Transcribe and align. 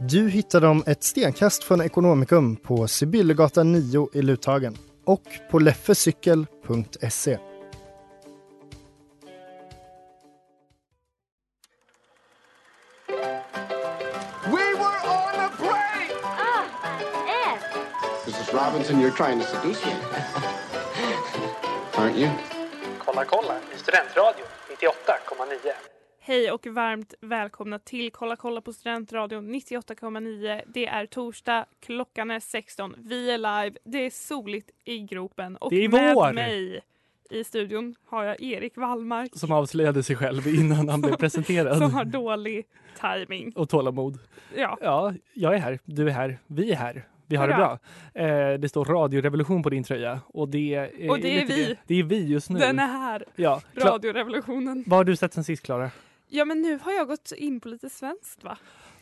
Du 0.00 0.28
hittar 0.28 0.60
dem 0.60 0.82
ett 0.86 1.04
stenkast 1.04 1.64
från 1.64 1.80
Ekonomikum 1.80 2.56
på 2.56 2.88
Sibyllegatan 2.88 3.72
9 3.72 4.08
i 4.12 4.22
Luthagen 4.22 4.76
och 5.04 5.22
på 5.50 5.58
leffecykel.se. 5.58 7.38
We 14.44 14.64
were 14.74 14.98
on 15.04 15.40
a 15.40 15.50
break! 15.58 16.12
Mrs. 18.26 18.52
Robinson, 18.54 19.00
you're 19.00 19.16
trying 19.16 19.40
to 19.40 19.46
seduce 19.46 19.84
me. 19.86 19.92
Aren't 21.94 22.16
you? 22.16 22.30
Kolla 22.98 23.24
kolla 23.24 23.54
i 23.74 23.78
Studentradion 23.78 24.46
98,9. 24.80 25.97
Hej 26.28 26.50
och 26.52 26.66
varmt 26.66 27.14
välkomna 27.20 27.78
till 27.78 28.10
Kolla 28.10 28.36
kolla 28.36 28.60
på 28.60 28.72
Studentradion 28.72 29.54
98,9. 29.54 30.62
Det 30.66 30.86
är 30.86 31.06
torsdag, 31.06 31.66
klockan 31.80 32.30
är 32.30 32.40
16, 32.40 32.94
vi 32.98 33.30
är 33.30 33.38
live, 33.38 33.76
det 33.84 34.06
är 34.06 34.10
soligt 34.10 34.70
i 34.84 34.98
gropen 34.98 35.56
och 35.56 35.70
Det 35.70 35.84
är 35.84 35.88
med 35.88 36.14
vår. 36.14 36.32
mig 36.32 36.80
i 37.30 37.44
studion 37.44 37.94
har 38.06 38.24
jag 38.24 38.42
Erik 38.42 38.76
Wallmark 38.76 39.30
Som 39.34 39.52
avslöjade 39.52 40.02
sig 40.02 40.16
själv 40.16 40.48
innan 40.48 40.88
han 40.88 41.00
blev 41.00 41.16
presenterad. 41.16 41.78
som 41.78 41.94
har 41.94 42.04
dålig 42.04 42.66
timing. 43.00 43.52
Och 43.56 43.68
tålamod. 43.68 44.18
Ja, 44.56 44.78
Ja, 44.80 45.14
jag 45.34 45.54
är 45.54 45.58
här, 45.58 45.78
du 45.84 46.08
är 46.08 46.12
här, 46.12 46.38
vi 46.46 46.70
är 46.72 46.76
här. 46.76 47.06
Vi 47.26 47.36
har 47.36 47.48
det 47.48 47.54
bra. 47.54 47.78
Eh, 48.14 48.58
det 48.58 48.68
står 48.68 48.84
radiorevolution 48.84 49.62
på 49.62 49.70
din 49.70 49.84
tröja 49.84 50.20
och 50.26 50.48
det, 50.48 50.74
är 50.74 51.10
Och 51.10 51.20
det 51.20 51.28
är 51.28 51.40
lite 51.40 51.54
vi. 51.54 51.64
Det. 51.64 51.76
det 51.86 51.94
är 51.94 52.02
vi 52.02 52.26
just 52.26 52.50
nu. 52.50 52.58
den 52.58 52.78
är 52.78 52.86
här, 52.86 53.24
ja. 53.36 53.60
Radiorevolutionen. 53.74 54.84
Vad 54.86 54.96
har 54.96 55.04
du 55.04 55.16
sett 55.16 55.34
sen 55.34 55.44
sist 55.44 55.62
Klara? 55.62 55.90
Ja 56.28 56.44
men 56.44 56.62
nu 56.62 56.78
har 56.78 56.92
jag 56.92 57.08
gått 57.08 57.32
in 57.36 57.60
på 57.60 57.68
lite 57.68 57.90
svenskt 57.90 58.44
va? 58.44 58.58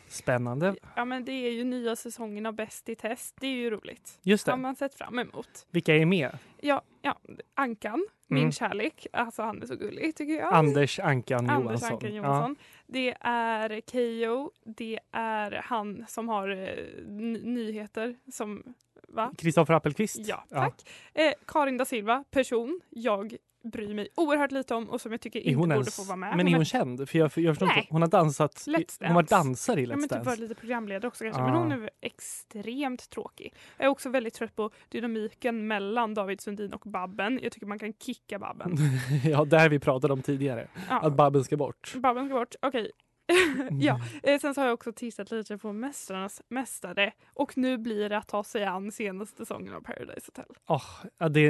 Spännande. 0.09 0.75
Ja 0.95 1.05
men 1.05 1.25
det 1.25 1.31
är 1.31 1.51
ju 1.51 1.63
nya 1.63 1.95
säsongen 1.95 2.45
av 2.45 2.53
Bäst 2.53 2.89
i 2.89 2.95
test, 2.95 3.35
det 3.39 3.47
är 3.47 3.51
ju 3.51 3.69
roligt. 3.69 4.19
Just 4.21 4.47
har 4.47 4.53
det. 4.57 4.61
man 4.61 4.75
sett 4.75 4.95
fram 4.95 5.19
emot. 5.19 5.67
Vilka 5.71 5.95
är 5.95 6.05
med? 6.05 6.37
Ja, 6.61 6.81
ja 7.01 7.17
Ankan, 7.53 8.07
min 8.27 8.39
Mm. 8.39 8.51
kärlek, 8.51 9.07
alltså 9.13 9.41
han 9.41 9.61
är 9.61 9.65
så 9.65 9.75
gullig 9.75 10.15
tycker 10.15 10.33
jag. 10.33 10.53
Anders 10.53 10.99
Ankan 10.99 11.49
Anders 11.49 11.65
Johansson. 11.81 11.91
Ankan 11.93 12.15
Johansson. 12.15 12.55
Det 12.87 13.15
är 13.21 13.81
Keyyo, 13.91 14.51
det 14.65 14.99
är 15.11 15.51
han 15.65 16.05
som 16.07 16.29
har 16.29 16.49
eh, 16.49 17.03
ny- 17.05 17.41
nyheter 17.43 18.15
som, 18.31 18.63
va? 19.07 19.29
Ja. 19.31 19.37
Kristoffer 19.37 19.73
Appelqvist. 19.73 20.19
Ja, 20.27 20.45
tack. 20.49 20.89
Eh, 21.13 21.33
Karin 21.47 21.77
da 21.77 21.85
Silva, 21.85 22.23
person 22.31 22.81
jag 22.89 23.35
bryr 23.67 23.93
mig 23.93 24.07
oerhört 24.15 24.51
lite 24.51 24.75
om 24.75 24.89
och 24.89 25.01
som 25.01 25.11
jag 25.11 25.21
tycker 25.21 25.39
inte 25.39 25.57
borde 25.57 25.73
ens, 25.73 25.95
få 25.95 26.03
vara 26.03 26.15
med. 26.15 26.37
men 26.37 26.47
är 26.47 26.55
hon 26.55 26.65
känd? 26.65 27.09
För 27.09 27.19
jag, 27.19 27.31
jag 27.35 27.55
förstår 27.55 27.67
inte. 27.67 27.87
Hon 27.89 28.01
har 28.01 28.09
dansat. 28.09 28.65
Hon 28.99 29.15
var 29.15 29.23
dansare 29.23 29.81
i 29.81 29.83
Ja, 29.83 29.89
Let's 29.89 29.95
men 29.95 30.01
typ 30.01 30.09
Dance. 30.09 30.29
var 30.29 30.37
lite 30.37 30.55
programledare 30.55 31.07
också 31.07 31.23
kanske. 31.23 31.41
Ah. 31.41 31.45
Men 31.45 31.55
hon 31.55 31.71
är 31.71 31.89
extremt 32.01 33.09
tråkig. 33.09 33.53
Jag 33.77 33.85
är 33.85 33.89
också 33.89 34.09
väldigt 34.09 34.33
trött 34.33 34.55
på 34.55 34.71
dynamiken 34.89 35.67
mellan 35.67 36.13
David 36.13 36.41
Sundin 36.41 36.73
och 36.73 36.81
Babben. 36.85 37.39
Jag 37.43 37.51
tycker 37.51 37.67
man 37.67 37.79
kan 37.79 37.93
kicka 37.93 38.39
Babben. 38.39 38.77
ja, 39.23 39.45
det 39.45 39.59
här 39.59 39.69
vi 39.69 39.79
pratade 39.79 40.13
om 40.13 40.21
tidigare. 40.21 40.67
Ja. 40.89 40.99
Att 40.99 41.15
Babben 41.15 41.43
ska 41.43 41.57
bort. 41.57 41.93
Babben 41.95 42.25
ska 42.25 42.35
bort. 42.35 42.55
Okej. 42.61 42.91
ja, 43.79 44.01
eh, 44.23 44.39
sen 44.39 44.53
så 44.53 44.61
har 44.61 44.65
jag 44.65 44.73
också 44.73 44.91
tittat 44.91 45.31
lite 45.31 45.57
på 45.57 45.73
Mästarnas 45.73 46.41
mästare 46.49 47.11
och 47.33 47.57
nu 47.57 47.77
blir 47.77 48.09
det 48.09 48.17
att 48.17 48.27
ta 48.27 48.43
sig 48.43 48.65
an 48.65 48.91
senaste 48.91 49.37
säsongen 49.37 49.73
av 49.73 49.81
Paradise 49.81 50.21
Hotel. 50.25 50.55
Oh, 50.67 50.85
ja, 51.17 51.29
det, 51.29 51.41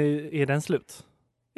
är 0.42 0.46
den 0.46 0.62
slut? 0.62 1.04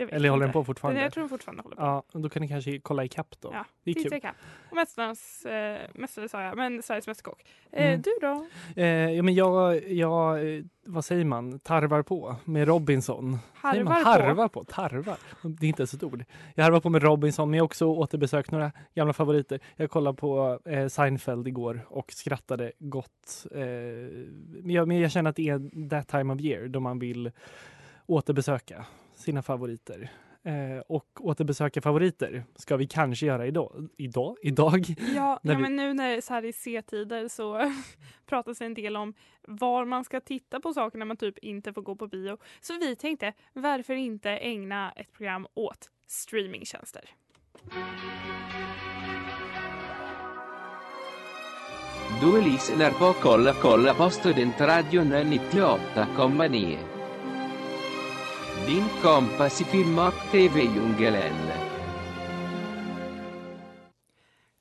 Eller 0.09 0.29
håller 0.29 0.41
den 0.41 0.49
inte. 0.49 0.53
på 0.53 0.65
fortfarande? 0.65 0.99
Den, 1.01 1.05
jag 1.05 1.13
tror 1.13 1.23
den 1.23 1.29
fortfarande 1.29 1.63
håller 1.63 1.77
på. 1.77 1.83
Ja, 1.83 2.03
då 2.21 2.29
kan 2.29 2.43
ni 2.43 2.49
kanske 2.49 2.79
kolla 2.81 3.05
ikapp 3.05 3.35
då. 3.41 3.51
Ja, 3.53 3.65
det 3.85 3.91
är 3.91 3.95
Titta 3.95 4.17
ikapp. 4.17 4.37
Och 4.71 4.77
Mästarnas 4.77 5.45
eh, 5.47 5.79
mästare 5.95 6.29
sa 6.29 6.43
jag, 6.43 6.57
men 6.57 6.83
Sveriges 6.83 7.07
Mästerkock. 7.07 7.45
Eh, 7.73 7.87
Mm. 7.91 8.03
Du 8.03 8.11
då? 8.21 8.47
Eh, 8.77 8.87
ja, 8.87 9.23
men 9.23 9.35
jag, 9.35 9.89
jag, 9.91 10.55
eh, 10.57 10.63
vad 10.87 11.05
säger 11.05 11.25
man, 11.25 11.59
tarvar 11.59 12.03
på 12.03 12.37
med 12.45 12.69
Robinson. 12.69 13.39
Säger 13.63 13.85
man 13.85 13.93
Harvar 13.93 14.05
på? 14.05 14.27
harvar 14.27 14.49
på? 14.49 14.65
Tarvar? 14.65 15.17
Det 15.43 15.67
är 15.67 15.69
inte 15.69 15.81
ens 15.83 15.95
ett 15.95 16.03
ord. 16.03 16.25
Jag 16.55 16.65
harvar 16.65 16.81
på 16.81 16.91
med 16.91 17.03
Robinson, 17.03 17.51
men 17.51 17.57
jag 17.57 17.63
har 17.63 17.67
också 17.67 17.87
återbesökt 17.87 18.51
några 18.51 18.73
gamla 18.95 19.13
favoriter. 19.13 19.61
Jag 19.77 19.91
kollade 19.91 20.17
på 20.17 20.61
eh, 20.65 20.87
Seinfeld 20.89 21.49
igår 21.49 21.87
och 21.89 22.13
skrattade 22.13 22.73
gott. 22.79 23.47
Eh, 23.55 23.61
men, 24.63 24.71
jag, 24.71 24.89
men 24.89 25.01
jag 25.01 25.11
känner 25.13 25.31
att 25.31 25.37
det 25.37 25.49
är 25.49 25.89
that 25.89 26.09
time 26.09 26.35
of 26.35 26.41
year 26.41 26.69
då 26.69 26.81
man 26.81 26.99
vill 26.99 27.31
återbesöka 28.07 28.85
sina 29.21 29.43
favoriter. 29.43 30.11
Eh, 30.43 30.83
och 30.89 31.07
återbesöka 31.21 31.81
favoriter 31.81 32.45
ska 32.57 32.77
vi 32.77 32.87
kanske 32.87 33.27
göra 33.27 33.47
idag. 33.47 33.89
Idag? 33.97 34.37
Idag? 34.43 34.85
Ja, 34.99 35.41
ja 35.43 35.55
vi- 35.55 35.57
men 35.57 35.77
nu 35.77 35.95
när 35.95 36.09
det 36.11 36.17
är 36.17 36.21
så 36.21 36.33
här 36.35 36.45
i 36.45 36.53
C-tider 36.53 37.29
så 37.29 37.73
pratas 38.27 38.59
det 38.59 38.65
en 38.65 38.75
del 38.75 38.97
om 38.97 39.15
var 39.43 39.85
man 39.85 40.05
ska 40.05 40.21
titta 40.21 40.61
på 40.61 40.73
saker 40.73 40.99
när 40.99 41.07
man 41.07 41.17
typ 41.17 41.39
inte 41.39 41.73
får 41.73 41.83
gå 41.83 41.97
på 41.97 42.07
bio. 42.07 42.39
Så 42.61 42.79
vi 42.79 42.97
tänkte, 42.97 43.33
varför 43.53 43.95
inte 43.95 44.31
ägna 44.31 44.93
ett 44.97 45.13
program 45.13 45.47
åt 45.55 45.91
streamingtjänster? 46.07 47.05
Du 52.21 52.43
lyssnar 52.43 52.91
på 52.91 53.13
Kolla 53.21 53.55
kolla 53.55 53.95
på 53.95 54.11
Studentradion 54.11 55.13
98,9. 55.13 56.79
Din 58.67 58.85
kompass 59.03 59.61
i 59.61 59.65
film 59.65 59.99
och 59.99 60.15
tv-djungeln. 60.33 61.51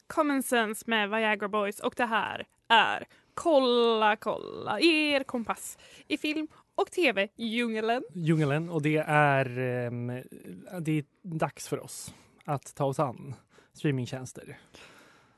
Common 0.07 0.43
Sense 0.43 0.83
med 0.87 1.09
Viagra 1.09 1.47
Boys 1.47 1.79
och 1.79 1.93
det 1.97 2.05
här 2.05 2.47
är 2.67 3.07
Kolla 3.33 4.15
kolla, 4.15 4.79
er 4.79 5.23
kompass 5.23 5.77
i 6.07 6.17
film 6.17 6.47
och 6.75 6.91
tv-djungeln. 6.91 8.03
djungeln 8.13 8.69
och 8.69 8.81
det 8.81 8.97
är, 9.07 9.57
ehm, 9.59 10.07
det 10.81 10.91
är 10.91 11.03
dags 11.21 11.67
för 11.67 11.83
oss 11.83 12.13
att 12.45 12.75
ta 12.75 12.85
oss 12.85 12.99
an 12.99 13.35
streamingtjänster. 13.73 14.57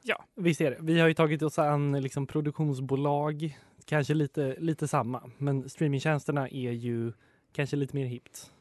Ja. 0.04 0.26
Visst 0.36 0.62
är 0.62 0.72
det. 0.72 0.78
Vi 0.82 1.00
har 1.00 1.08
ju 1.08 1.14
tagit 1.14 1.42
oss 1.42 1.60
an 1.60 2.02
liksom 2.02 2.28
produktionsbolag, 2.28 3.58
kanske 3.86 4.14
lite, 4.14 4.56
lite 4.60 4.88
samma, 4.88 5.32
men 5.38 5.70
streamingtjänsterna 5.70 6.50
är 6.50 6.72
ju 6.72 7.14
kanske 7.52 7.76
lite 7.76 7.96
mer 7.96 8.06
hippt. 8.06 8.52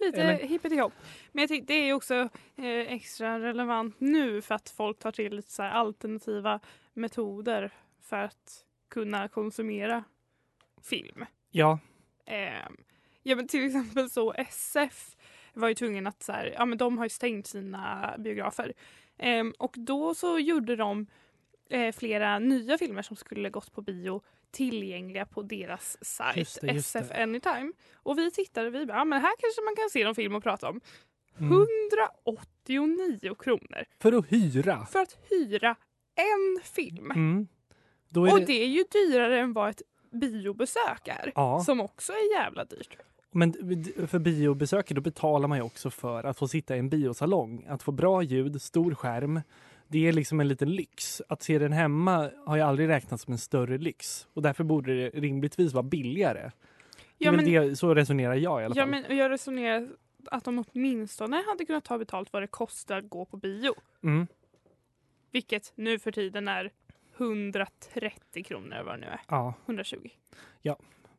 Lite 0.00 0.22
Eller? 0.22 0.38
hippity-hopp. 0.38 0.92
Men 1.32 1.42
jag 1.42 1.48
tycker 1.48 1.66
det 1.66 1.74
är 1.74 1.86
ju 1.86 1.92
också 1.92 2.14
eh, 2.56 2.92
extra 2.92 3.40
relevant 3.40 4.00
nu 4.00 4.42
för 4.42 4.54
att 4.54 4.70
folk 4.70 4.98
tar 4.98 5.12
till 5.12 5.36
lite 5.36 5.52
så 5.52 5.62
här 5.62 5.70
alternativa 5.70 6.60
metoder 6.92 7.70
för 8.02 8.16
att 8.16 8.64
kunna 8.88 9.28
konsumera 9.28 10.04
film. 10.82 11.24
Ja, 11.50 11.78
Eh, 12.26 12.68
ja 13.22 13.36
men 13.36 13.48
till 13.48 13.66
exempel 13.66 14.10
så 14.10 14.32
SF 14.32 15.16
var 15.54 15.68
ju 15.68 15.74
tvungen 15.74 16.06
att 16.06 16.22
så 16.22 16.32
här, 16.32 16.54
ja 16.58 16.64
men 16.64 16.78
de 16.78 16.98
har 16.98 17.04
ju 17.04 17.08
stängt 17.08 17.46
sina 17.46 18.14
biografer. 18.18 18.72
Eh, 19.18 19.44
och 19.58 19.74
då 19.78 20.14
så 20.14 20.38
gjorde 20.38 20.76
de 20.76 21.00
eh, 21.00 21.06
flera 21.92 22.38
nya 22.38 22.78
filmer 22.78 23.02
som 23.02 23.16
skulle 23.16 23.50
gått 23.50 23.72
på 23.72 23.82
bio 23.82 24.22
tillgängliga 24.50 25.26
på 25.26 25.42
deras 25.42 25.98
sajt 26.00 26.36
Just 26.36 26.60
det, 26.60 26.66
just 26.66 26.96
SF 26.96 27.08
det. 27.08 27.22
Anytime. 27.22 27.72
Och 27.94 28.18
vi 28.18 28.30
tittade 28.30 28.70
vi 28.70 28.86
bara, 28.86 28.98
ja 28.98 29.04
men 29.04 29.20
här 29.20 29.32
kanske 29.38 29.62
man 29.62 29.76
kan 29.76 29.90
se 29.90 30.04
någon 30.04 30.14
film 30.14 30.34
och 30.34 30.42
prata 30.42 30.68
om. 30.68 30.80
mm. 31.38 31.52
189 31.52 33.34
kronor 33.38 33.84
för 34.02 34.12
att 34.12 34.32
hyra. 34.32 34.86
för 34.86 34.98
att 34.98 35.18
hyra 35.30 35.76
en 36.14 36.62
film. 36.64 37.10
Mm. 37.10 37.48
Och 38.16 38.38
det, 38.40 38.44
det 38.44 38.62
är 38.62 38.66
ju 38.66 38.84
dyrare 38.92 39.40
än 39.40 39.52
vad 39.52 39.70
ett 39.70 39.82
biobesök 40.12 41.08
är. 41.08 41.32
Ja. 41.34 41.60
Som 41.60 41.80
också 41.80 42.12
är 42.12 42.40
jävla 42.40 42.64
dyrt. 42.64 42.96
Men 43.30 43.52
för 44.08 44.18
biobesökare 44.18 44.94
då 44.94 45.00
betalar 45.00 45.48
man 45.48 45.58
ju 45.58 45.64
också 45.64 45.90
för 45.90 46.24
att 46.24 46.38
få 46.38 46.48
sitta 46.48 46.76
i 46.76 46.78
en 46.78 46.88
biosalong. 46.88 47.66
Att 47.68 47.82
få 47.82 47.92
bra 47.92 48.22
ljud, 48.22 48.62
stor 48.62 48.94
skärm. 48.94 49.40
Det 49.88 50.08
är 50.08 50.12
liksom 50.12 50.40
en 50.40 50.48
liten 50.48 50.70
lyx. 50.72 51.22
Att 51.28 51.42
se 51.42 51.58
den 51.58 51.72
hemma 51.72 52.30
har 52.46 52.56
jag 52.56 52.68
aldrig 52.68 52.88
räknat 52.88 53.20
som 53.20 53.32
en 53.32 53.38
större 53.38 53.78
lyx. 53.78 54.28
Och 54.34 54.42
därför 54.42 54.64
borde 54.64 54.94
det 54.96 55.10
rimligtvis 55.20 55.72
vara 55.72 55.82
billigare. 55.82 56.40
Är 56.40 56.52
Ja, 57.18 57.32
men- 57.32 57.44
det, 57.44 57.76
så 57.76 57.94
resonerar 57.94 58.34
jag 58.34 58.62
i 58.62 58.64
alla 58.64 58.74
fall. 58.74 58.78
Ja, 58.78 59.02
men 59.08 59.16
jag 59.16 59.30
resonerar 59.30 59.88
att 60.26 60.44
de 60.44 60.64
åtminstone 60.68 61.42
hade 61.46 61.64
kunnat 61.64 61.84
ta 61.84 61.98
betalt 61.98 62.32
vad 62.32 62.42
det 62.42 62.46
kostar 62.46 62.98
att 62.98 63.08
gå 63.08 63.24
på 63.24 63.36
bio. 63.36 63.74
Mm. 64.02 64.26
Vilket 65.30 65.72
nu 65.74 65.98
för 65.98 66.12
tiden 66.12 66.48
är 66.48 66.70
130 67.16 68.44
kronor 68.44 68.72
eller 68.72 68.84
vad 68.84 68.94
det 68.94 69.00
nu 69.00 69.06
är. 69.06 69.20
Ja. 69.28 69.54
120. 69.66 70.08
Ja. 70.62 70.76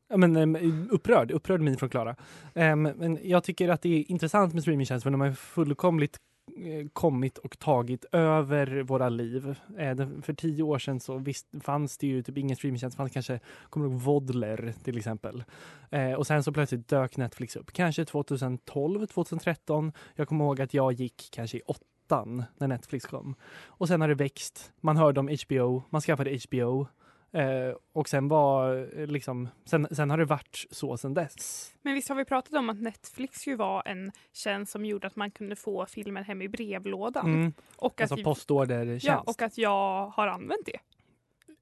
Ja, 0.08 0.18
men, 0.18 0.36
em, 0.36 0.88
upprörd, 0.92 1.32
upprörd 1.32 1.62
min 1.62 1.78
från 1.78 1.90
Klara. 1.90 2.16
Em, 2.54 2.82
men 2.82 3.20
jag 3.24 3.44
tycker 3.44 3.70
att 3.70 3.82
det 3.82 3.90
är 4.00 4.12
intressant 4.12 4.54
med 4.54 4.64
streamingtjänster 4.64 5.04
för 5.04 5.12
de 5.12 5.22
har 5.22 5.32
fullkomligt 5.32 6.18
Eh, 6.48 6.88
kommit 6.94 7.38
och 7.38 7.60
tagit 7.60 8.06
över 8.12 8.82
våra 8.82 9.10
liv. 9.10 9.56
Eh, 9.78 9.96
för 10.22 10.34
tio 10.34 10.64
år 10.64 10.80
sedan 10.80 11.00
så 11.00 11.18
visst 11.18 11.48
fanns 11.62 11.98
det 11.98 12.08
ju 12.08 12.24
typ 12.24 12.38
ingen 12.38 12.56
streamingtjänst. 12.56 12.98
Det 12.98 12.98
fanns 12.98 13.12
kanske, 13.12 13.40
kommer 13.70 13.86
du 13.86 13.92
ihåg 13.92 14.02
Vodler 14.02 14.74
till 14.84 14.98
exempel. 14.98 15.44
Eh, 15.90 16.14
och 16.14 16.28
sen 16.28 16.44
så 16.44 16.52
plötsligt 16.52 16.88
dök 16.88 17.18
Netflix 17.18 17.56
upp. 17.56 17.72
Kanske 17.72 18.06
2012, 18.06 19.06
2013. 19.06 19.92
Jag 20.16 20.28
kommer 20.28 20.46
ihåg 20.46 20.62
att 20.62 20.74
jag 20.74 20.94
gick 20.94 21.30
kanske 21.32 21.58
i 21.58 21.62
åttan 21.62 22.44
när 22.58 22.68
Netflix 22.68 23.06
kom. 23.06 23.36
Och 23.66 23.88
sen 23.88 24.02
har 24.02 24.08
det 24.08 24.16
växt. 24.16 24.72
Man 24.82 24.98
hörde 24.98 25.20
om 25.20 25.38
HBO, 25.48 25.84
man 25.90 26.02
skaffade 26.02 26.40
HBO. 26.50 26.88
Eh, 27.36 27.76
och 27.94 28.10
sen 28.10 28.28
var 28.28 28.88
eh, 29.00 29.08
liksom, 29.08 29.50
sen, 29.66 29.88
sen 29.92 30.10
har 30.10 30.18
det 30.18 30.26
varit 30.26 30.66
så 30.72 30.98
sen 30.98 31.14
dess. 31.14 31.74
Men 31.82 31.94
visst 31.94 32.10
har 32.10 32.16
vi 32.16 32.26
pratat 32.26 32.54
om 32.54 32.70
att 32.70 32.82
Netflix 32.82 33.48
ju 33.48 33.56
var 33.56 33.84
en 33.88 34.12
tjänst 34.34 34.72
som 34.72 34.86
gjorde 34.86 35.08
att 35.08 35.16
man 35.16 35.32
kunde 35.32 35.56
få 35.56 35.86
filmer 35.86 36.22
hem 36.24 36.42
i 36.42 36.48
brevlådan. 36.50 37.26
Mm. 37.34 37.54
Och, 37.76 37.94
att 37.94 38.02
Alltså 38.02 38.16
vi- 38.16 38.24
postordertjänst. 38.24 39.06
ja, 39.06 39.24
och 39.28 39.42
att 39.42 39.58
jag 39.58 40.08
har 40.08 40.28
använt 40.28 40.66
det. 40.66 40.80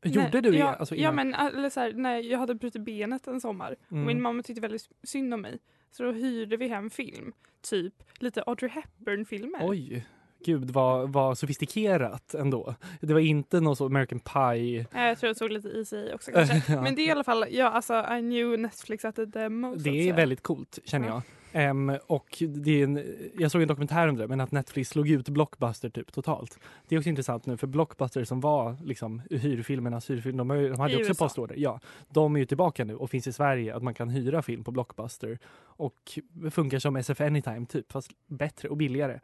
Gjorde 0.09 0.29
Nej, 0.33 0.41
du 0.41 0.51
det? 0.51 0.57
Ja, 0.57 0.75
Alltså 0.75 0.95
ja 0.95 1.11
men 1.11 1.33
eller 1.33 1.69
så 1.69 1.79
här, 1.79 1.93
när 1.93 2.17
jag 2.19 2.39
hade 2.39 2.55
brutit 2.55 2.81
benet 2.81 3.27
en 3.27 3.41
sommar 3.41 3.75
Mm. 3.91 4.03
och 4.03 4.07
min 4.07 4.21
mamma 4.21 4.43
tyckte 4.43 4.61
väldigt 4.61 4.89
synd 5.03 5.33
om 5.33 5.41
mig. 5.41 5.59
Så 5.91 6.03
då 6.03 6.11
hyrde 6.11 6.57
vi 6.57 6.67
hem 6.67 6.89
film. 6.89 7.33
Typ 7.61 7.93
lite 8.19 8.41
Audrey 8.41 8.69
Hepburn-filmer. 8.71 9.59
Oj, 9.69 10.05
gud 10.45 10.71
vad, 10.71 11.09
vad 11.13 11.37
sofistikerat 11.37 12.33
ändå. 12.33 12.75
Det 13.01 13.13
var 13.13 13.19
inte 13.19 13.59
någon 13.59 13.75
så 13.75 13.85
American 13.85 14.19
Pie. 14.19 14.85
Ja, 14.93 15.07
Jag 15.07 15.17
tror 15.19 15.27
jag 15.29 15.37
såg 15.37 15.51
lite 15.51 15.69
Easy 15.69 16.13
också 16.13 16.31
kanske. 16.33 16.73
Ja. 16.73 16.81
Men 16.81 16.95
det 16.95 17.01
är 17.01 17.07
i 17.07 17.11
alla 17.11 17.23
fall, 17.23 17.45
ja 17.49 17.69
alltså 17.69 17.93
I 17.93 18.19
knew 18.19 18.59
Netflix 18.59 19.05
at 19.05 19.15
the 19.15 19.21
att 19.21 19.83
Det 19.83 19.89
är 19.89 20.01
säga. 20.03 20.15
väldigt 20.15 20.43
coolt 20.43 20.79
känner 20.85 21.07
jag. 21.07 21.21
Ehm, 21.55 21.97
och 22.07 22.44
det 22.47 22.81
är 22.81 22.83
en, 22.83 23.03
jag 23.38 23.51
såg 23.51 23.61
en 23.61 23.67
dokumentär 23.67 24.07
om 24.07 24.17
det, 24.17 24.27
men 24.27 24.41
att 24.41 24.51
Netflix 24.51 24.89
slog 24.89 25.09
ut 25.09 25.29
Blockbuster 25.29 25.89
typ 25.89 26.13
totalt. 26.13 26.59
Det 26.88 26.95
är 26.95 27.00
också 27.00 27.09
intressant 27.09 27.45
nu 27.45 27.57
för 27.57 27.67
Blockbuster 27.67 28.23
som 28.23 28.39
var 28.39 28.77
liksom 28.83 29.21
hyrfilmernas 29.29 30.09
hyrfilm, 30.09 30.38
de, 30.38 30.47
de 30.47 30.79
hade 30.79 30.94
I 30.94 30.97
också 30.97 31.09
USA. 31.09 31.25
postorder. 31.25 31.55
Ja, 31.55 31.79
de 32.09 32.35
är 32.35 32.39
ju 32.39 32.45
tillbaka 32.45 32.85
nu 32.85 32.95
och 32.95 33.09
finns 33.09 33.27
i 33.27 33.33
Sverige 33.33 33.75
att 33.75 33.83
man 33.83 33.94
kan 33.94 34.09
hyra 34.09 34.41
film 34.41 34.63
på 34.63 34.71
Blockbuster 34.71 35.39
och 35.55 36.19
funkar 36.51 36.79
som 36.79 36.95
SF 36.95 37.21
Anytime 37.21 37.65
typ, 37.65 37.91
fast 37.91 38.11
bättre 38.27 38.69
och 38.69 38.77
billigare. 38.77 39.19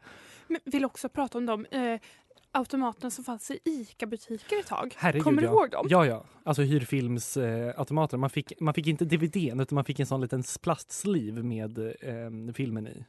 Men 0.48 0.60
vill 0.64 0.84
också 0.84 1.08
prata 1.08 1.38
om 1.38 1.46
de 1.46 1.66
eh, 1.66 2.00
automaterna 2.52 3.10
som 3.10 3.24
fanns 3.24 3.50
i 3.50 3.58
ICA-butiker 3.64 4.58
ett 4.60 4.66
tag. 4.66 4.94
Herregud, 4.98 5.24
Kommer 5.24 5.42
du 5.42 5.48
ja. 5.48 5.52
ihåg 5.52 5.70
dem? 5.70 5.86
Ja, 5.90 6.06
ja. 6.06 6.24
Alltså 6.44 6.62
hyrfilmsautomater. 6.62 8.16
man, 8.16 8.30
fick, 8.30 8.60
man 8.60 8.74
fick 8.74 8.86
inte 8.86 9.04
DVDn 9.04 9.60
utan 9.60 9.74
man 9.74 9.84
fick 9.84 10.00
en 10.00 10.06
sån 10.06 10.20
liten 10.20 10.42
plastsliv 10.62 11.44
med 11.44 11.78
eh, 11.78 12.52
filmen 12.54 12.86
i. 12.86 13.04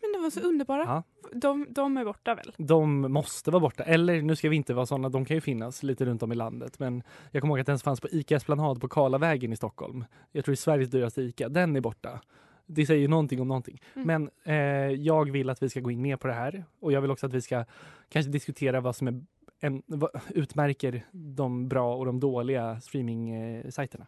Men 0.00 0.12
de 0.12 0.22
var 0.22 0.30
så 0.30 0.40
underbara. 0.40 0.82
Ja. 0.82 1.02
De, 1.32 1.66
de 1.70 1.96
är 1.96 2.04
borta 2.04 2.34
väl? 2.34 2.52
De 2.56 3.00
måste 3.00 3.50
vara 3.50 3.60
borta. 3.60 3.82
Eller 3.82 4.22
nu 4.22 4.36
ska 4.36 4.48
vi 4.48 4.56
inte 4.56 4.74
vara 4.74 4.86
såna, 4.86 5.08
de 5.08 5.24
kan 5.24 5.36
ju 5.36 5.40
finnas 5.40 5.82
lite 5.82 6.04
runt 6.04 6.22
om 6.22 6.32
i 6.32 6.34
landet. 6.34 6.78
Men 6.78 7.02
jag 7.30 7.40
kommer 7.40 7.54
ihåg 7.54 7.60
att 7.60 7.66
den 7.66 7.78
fanns 7.78 8.00
på 8.00 8.08
ICA 8.08 8.36
Esplanad 8.36 8.80
på 8.80 8.88
Karlavägen 8.88 9.52
i 9.52 9.56
Stockholm. 9.56 10.04
Jag 10.32 10.44
tror 10.44 10.52
det 10.52 10.54
är 10.54 10.56
Sveriges 10.56 10.90
dyraste 10.90 11.22
ICA. 11.22 11.48
Den 11.48 11.76
är 11.76 11.80
borta. 11.80 12.20
Det 12.68 12.86
säger 12.86 13.00
ju 13.00 13.08
någonting 13.08 13.40
om 13.40 13.48
någonting. 13.48 13.80
Mm. 13.94 14.06
Men 14.06 14.30
eh, 14.44 14.92
jag 14.92 15.30
vill 15.30 15.50
att 15.50 15.62
vi 15.62 15.68
ska 15.68 15.80
gå 15.80 15.90
in 15.90 16.02
mer 16.02 16.16
på 16.16 16.26
det 16.26 16.34
här. 16.34 16.64
Och 16.80 16.92
jag 16.92 17.00
vill 17.00 17.10
också 17.10 17.26
att 17.26 17.32
vi 17.32 17.42
ska 17.42 17.64
kanske 18.08 18.32
diskutera 18.32 18.80
vad 18.80 18.96
som 18.96 19.08
är 19.08 19.22
en, 19.60 19.82
vad 19.86 20.10
utmärker 20.30 21.04
de 21.12 21.68
bra 21.68 21.96
och 21.96 22.06
de 22.06 22.20
dåliga 22.20 22.80
streaming-sajterna. 22.80 24.06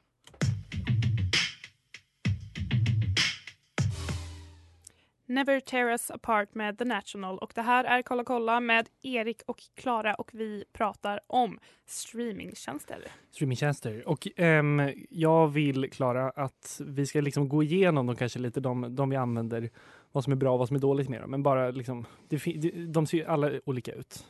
Never 5.31 5.61
Tear 5.61 5.89
Us 5.89 6.11
Apart 6.11 6.55
med 6.55 6.79
The 6.79 6.85
National 6.85 7.39
och 7.39 7.53
det 7.55 7.63
här 7.63 7.85
är 7.85 8.03
Kolla 8.03 8.25
kolla 8.25 8.61
med 8.61 8.89
Erik 9.03 9.43
och 9.47 9.63
Klara 9.75 10.15
och 10.15 10.31
vi 10.33 10.65
pratar 10.73 11.21
om 11.27 11.59
streamingtjänster. 11.87 13.05
streamingtjänster. 13.31 14.09
Och 14.09 14.29
um, 14.39 14.93
jag 15.11 15.49
vill, 15.49 15.91
Klara, 15.91 16.31
att 16.31 16.81
vi 16.87 17.07
ska 17.07 17.21
liksom 17.21 17.49
gå 17.49 17.63
igenom 17.63 18.07
dem 18.07 18.17
kanske 18.17 18.39
lite, 18.39 18.61
de, 18.61 18.97
de 18.97 19.11
vi 19.11 19.17
använder, 19.17 19.71
vad 20.13 20.25
som 20.25 20.33
är 20.33 20.37
bra 20.37 20.53
och 20.53 20.59
vad 20.59 20.69
som 20.69 20.77
är 20.77 20.81
dåligt 20.81 21.09
med 21.09 21.21
dem. 21.21 21.31
Men 21.31 21.43
bara 21.43 21.71
liksom, 21.71 22.07
det, 22.29 22.45
det, 22.45 22.71
de 22.87 23.07
ser 23.07 23.19
ju 23.19 23.25
alla 23.25 23.51
olika 23.65 23.93
ut, 23.93 24.27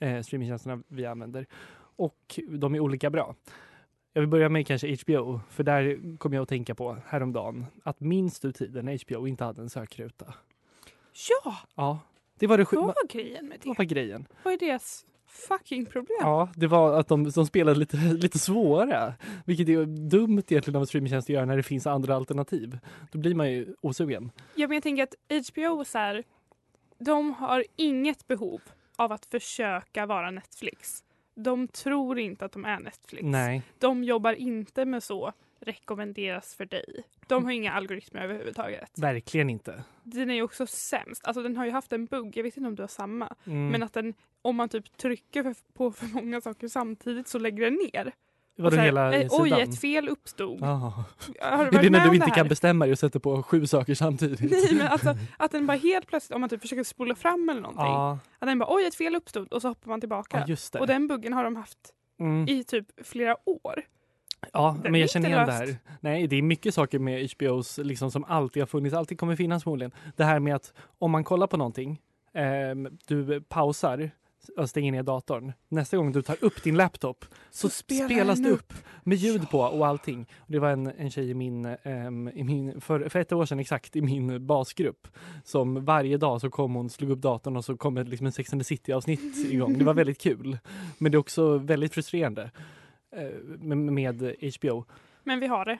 eh, 0.00 0.20
streamingtjänsterna 0.20 0.82
vi 0.88 1.06
använder. 1.06 1.46
Och 1.96 2.40
de 2.48 2.74
är 2.74 2.80
olika 2.80 3.10
bra. 3.10 3.34
Jag 4.12 4.22
vill 4.22 4.28
börja 4.28 4.48
med 4.48 4.66
kanske 4.66 4.96
HBO, 5.02 5.40
för 5.50 5.62
där 5.64 6.16
kom 6.18 6.32
jag 6.32 6.42
att 6.42 6.48
tänka 6.48 6.74
på 6.74 6.96
häromdagen 7.06 7.66
att 7.82 8.00
minns 8.00 8.40
du 8.40 8.52
tiden 8.52 8.84
när 8.84 8.98
HBO 9.04 9.26
inte 9.26 9.44
hade 9.44 9.62
en 9.62 9.70
sökruta? 9.70 10.34
Ja, 11.44 11.56
Ja, 11.74 11.98
det 12.38 12.46
var 12.46 12.58
det 12.58 12.72
vad 12.72 12.84
var 12.84 13.08
grejen 13.08 13.48
med 13.48 13.58
Vad 13.64 13.76
det? 13.76 13.80
var 13.80 13.84
grejen? 13.84 14.26
Vad 14.42 14.54
är 14.54 14.58
deras 14.58 15.04
fucking 15.26 15.86
problem? 15.86 16.18
Ja, 16.20 16.48
det 16.56 16.66
var 16.66 17.00
att 17.00 17.08
de, 17.08 17.30
de 17.30 17.46
spelade 17.46 17.78
lite, 17.78 17.96
lite 17.96 18.38
svåra. 18.38 19.14
Vilket 19.44 19.68
är 19.68 19.84
dumt 20.10 20.42
egentligen 20.48 20.76
av 20.76 20.82
en 20.82 20.86
streamingtjänst 20.86 21.26
att 21.26 21.34
göra 21.34 21.44
när 21.44 21.56
det 21.56 21.62
finns 21.62 21.86
andra 21.86 22.16
alternativ. 22.16 22.78
Då 23.12 23.18
blir 23.18 23.34
man 23.34 23.50
ju 23.52 23.74
osugen. 23.80 24.30
Ja, 24.54 24.68
men 24.68 24.74
jag 24.74 24.82
tänker 24.82 25.02
att 25.02 25.14
HBO 25.52 25.84
så 25.84 25.98
här, 25.98 26.24
de 26.98 27.34
har 27.34 27.64
inget 27.76 28.26
behov 28.28 28.60
av 28.96 29.12
att 29.12 29.26
försöka 29.26 30.06
vara 30.06 30.30
Netflix. 30.30 31.04
De 31.34 31.68
tror 31.68 32.18
inte 32.18 32.44
att 32.44 32.52
de 32.52 32.64
är 32.64 32.80
Netflix. 32.80 33.22
Nej. 33.24 33.62
De 33.78 34.04
jobbar 34.04 34.32
inte 34.32 34.84
med 34.84 35.02
så 35.02 35.32
rekommenderas 35.60 36.54
för 36.54 36.66
dig. 36.66 37.04
De 37.26 37.44
har 37.44 37.52
inga 37.52 37.72
algoritmer 37.72 38.22
överhuvudtaget. 38.22 38.98
Verkligen 38.98 39.50
inte. 39.50 39.84
Den 40.02 40.30
är 40.30 40.34
ju 40.34 40.42
också 40.42 40.66
sämst. 40.66 41.24
Alltså 41.24 41.42
den 41.42 41.56
har 41.56 41.64
ju 41.64 41.70
haft 41.70 41.92
en 41.92 42.06
bugg, 42.06 42.36
jag 42.36 42.42
vet 42.42 42.56
inte 42.56 42.68
om 42.68 42.74
du 42.74 42.82
har 42.82 42.88
samma. 42.88 43.34
Mm. 43.44 43.68
Men 43.68 43.82
att 43.82 43.92
den, 43.92 44.14
om 44.42 44.56
man 44.56 44.68
typ 44.68 44.96
trycker 44.96 45.42
för, 45.42 45.54
på 45.72 45.92
för 45.92 46.06
många 46.06 46.40
saker 46.40 46.68
samtidigt 46.68 47.28
så 47.28 47.38
lägger 47.38 47.64
den 47.64 47.74
ner. 47.74 48.12
Vadå, 48.56 48.70
så 48.70 48.76
här, 48.76 48.84
hela 48.84 49.12
eh, 49.14 49.28
Oj, 49.30 49.50
sidan? 49.50 49.60
ett 49.60 49.80
fel 49.80 50.08
uppstod. 50.08 50.62
Ah. 50.62 50.66
Har 51.40 51.64
du 51.64 51.70
Det 51.70 51.76
är 51.78 51.82
det 51.82 51.90
när 51.90 52.08
du 52.08 52.14
inte 52.14 52.26
det 52.26 52.30
kan 52.30 52.48
bestämma 52.48 52.84
dig 52.84 52.92
och 52.92 52.98
sätter 52.98 53.18
på 53.18 53.42
sju 53.42 53.66
saker 53.66 53.94
samtidigt. 53.94 54.40
Nej 54.40 54.74
men 54.74 54.86
alltså 54.88 55.14
att 55.38 55.50
den 55.50 55.66
bara 55.66 55.76
helt 55.76 56.06
plötsligt, 56.06 56.34
om 56.34 56.40
man 56.40 56.50
typ 56.50 56.60
försöker 56.60 56.84
spola 56.84 57.14
fram 57.14 57.48
eller 57.48 57.60
någonting. 57.60 57.84
Ja, 57.84 58.18
Att 58.38 58.48
den 58.48 58.58
bara 58.58 58.74
oj 58.74 58.86
ett 58.86 58.94
fel 58.94 59.16
uppstod 59.16 59.52
och 59.52 59.62
så 59.62 59.68
hoppar 59.68 59.88
man 59.90 60.00
tillbaka. 60.00 60.44
det. 60.46 60.78
och 60.80 60.86
den 60.86 61.08
buggen 61.08 61.32
har 61.32 61.44
de 61.44 61.56
haft 61.56 61.78
Mm. 62.20 62.48
i 62.48 62.64
typ 62.64 62.86
flera 63.06 63.36
år. 63.48 63.82
Ja, 64.52 64.76
Den 64.82 64.92
men 64.92 65.00
jag 65.00 65.10
känner 65.10 65.28
igen 65.28 65.46
det 65.46 65.52
här. 65.52 65.76
Nej, 66.00 66.26
det 66.26 66.36
är 66.36 66.42
mycket 66.42 66.74
saker 66.74 66.98
med 66.98 67.30
HBOs 67.30 67.78
liksom, 67.78 68.10
som 68.10 68.24
alltid 68.24 68.62
har 68.62 68.66
funnits, 68.66 68.94
alltid 68.94 69.18
kommer 69.18 69.36
finnas 69.36 69.62
förmodligen. 69.62 69.92
Det 70.16 70.24
här 70.24 70.38
med 70.40 70.54
att 70.54 70.72
om 70.98 71.10
man 71.10 71.24
kollar 71.24 71.46
på 71.46 71.56
någonting, 71.56 72.00
ehm, 72.34 72.88
du 73.06 73.40
pausar 73.40 74.10
och 74.56 74.70
stänger 74.70 74.92
ner 74.92 75.02
datorn. 75.02 75.52
Nästa 75.68 75.96
gång 75.96 76.12
du 76.12 76.22
tar 76.22 76.36
upp 76.40 76.62
din 76.62 76.76
laptop 76.76 77.24
så, 77.50 77.68
spelar 77.68 78.08
spelas 78.08 78.38
det 78.38 78.50
upp. 78.50 78.72
med 79.04 79.18
ljud 79.18 79.50
på 79.50 79.60
och 79.60 79.86
allting. 79.86 80.28
Och 80.38 80.52
det 80.52 80.58
var 80.58 80.70
en, 80.70 80.86
en 80.86 81.10
tjej 81.10 81.30
i 81.30 81.34
min, 81.34 81.76
ehm, 81.82 82.28
i 82.34 82.44
min 82.44 82.80
för, 82.80 83.08
för 83.08 83.18
ett 83.18 83.32
år 83.32 83.46
sedan 83.46 83.58
exakt, 83.58 83.96
i 83.96 84.02
min 84.02 84.46
basgrupp 84.46 85.08
som 85.44 85.84
varje 85.84 86.16
dag 86.16 86.40
så 86.40 86.50
kom 86.50 86.74
hon, 86.74 86.90
slog 86.90 87.10
upp 87.10 87.18
datorn 87.18 87.56
och 87.56 87.64
så 87.64 87.76
kom 87.76 87.96
ett, 87.96 88.08
liksom 88.08 88.26
en 88.26 88.32
Sex 88.32 88.52
and 88.52 88.60
the 88.62 88.64
City-avsnitt 88.64 89.36
igång. 89.50 89.78
Det 89.78 89.84
var 89.84 89.94
väldigt 89.94 90.20
kul. 90.20 90.58
Men 90.98 91.12
det 91.12 91.16
är 91.16 91.20
också 91.20 91.58
väldigt 91.58 91.94
frustrerande 91.94 92.50
eh, 93.16 93.28
med, 93.58 93.78
med 93.78 94.34
HBO. 94.60 94.84
Men 95.24 95.40
vi 95.40 95.46
har 95.46 95.64
det. 95.64 95.78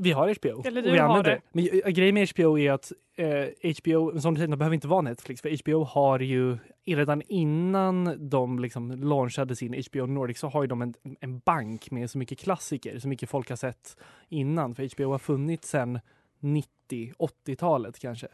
Vi 0.00 0.12
har 0.12 0.34
HBO. 0.34 0.62
Eller 0.66 0.80
och 0.80 0.86
du 0.86 0.92
vi 0.92 0.98
har 0.98 1.22
det. 1.22 1.40
Men 1.52 1.68
eh, 1.84 1.90
grejen 1.90 2.14
med 2.14 2.28
HBO 2.30 2.58
är 2.58 2.72
att 2.72 2.92
eh, 3.16 3.72
HBO, 3.80 4.20
som 4.20 4.34
du 4.34 4.38
säger, 4.38 4.48
de 4.48 4.58
behöver 4.58 4.74
inte 4.74 4.88
vara 4.88 5.00
Netflix. 5.00 5.42
För 5.42 5.62
HBO 5.62 5.84
har 5.84 6.20
ju 6.20 6.58
redan 6.86 7.22
innan 7.28 8.28
de 8.30 8.58
liksom 8.58 8.90
launchade 8.90 9.56
sin 9.56 9.84
HBO 9.92 10.06
Nordic 10.06 10.38
så 10.38 10.48
har 10.48 10.62
ju 10.62 10.68
de 10.68 10.82
en, 10.82 10.94
en 11.20 11.38
bank 11.38 11.90
med 11.90 12.10
så 12.10 12.18
mycket 12.18 12.38
klassiker, 12.38 12.98
så 12.98 13.08
mycket 13.08 13.30
folk 13.30 13.48
har 13.48 13.56
sett 13.56 13.96
innan. 14.28 14.74
För 14.74 14.96
HBO 14.96 15.10
har 15.10 15.18
funnits 15.18 15.68
sedan 15.68 16.00
90-80-talet 16.40 17.98
kanske. 17.98 18.28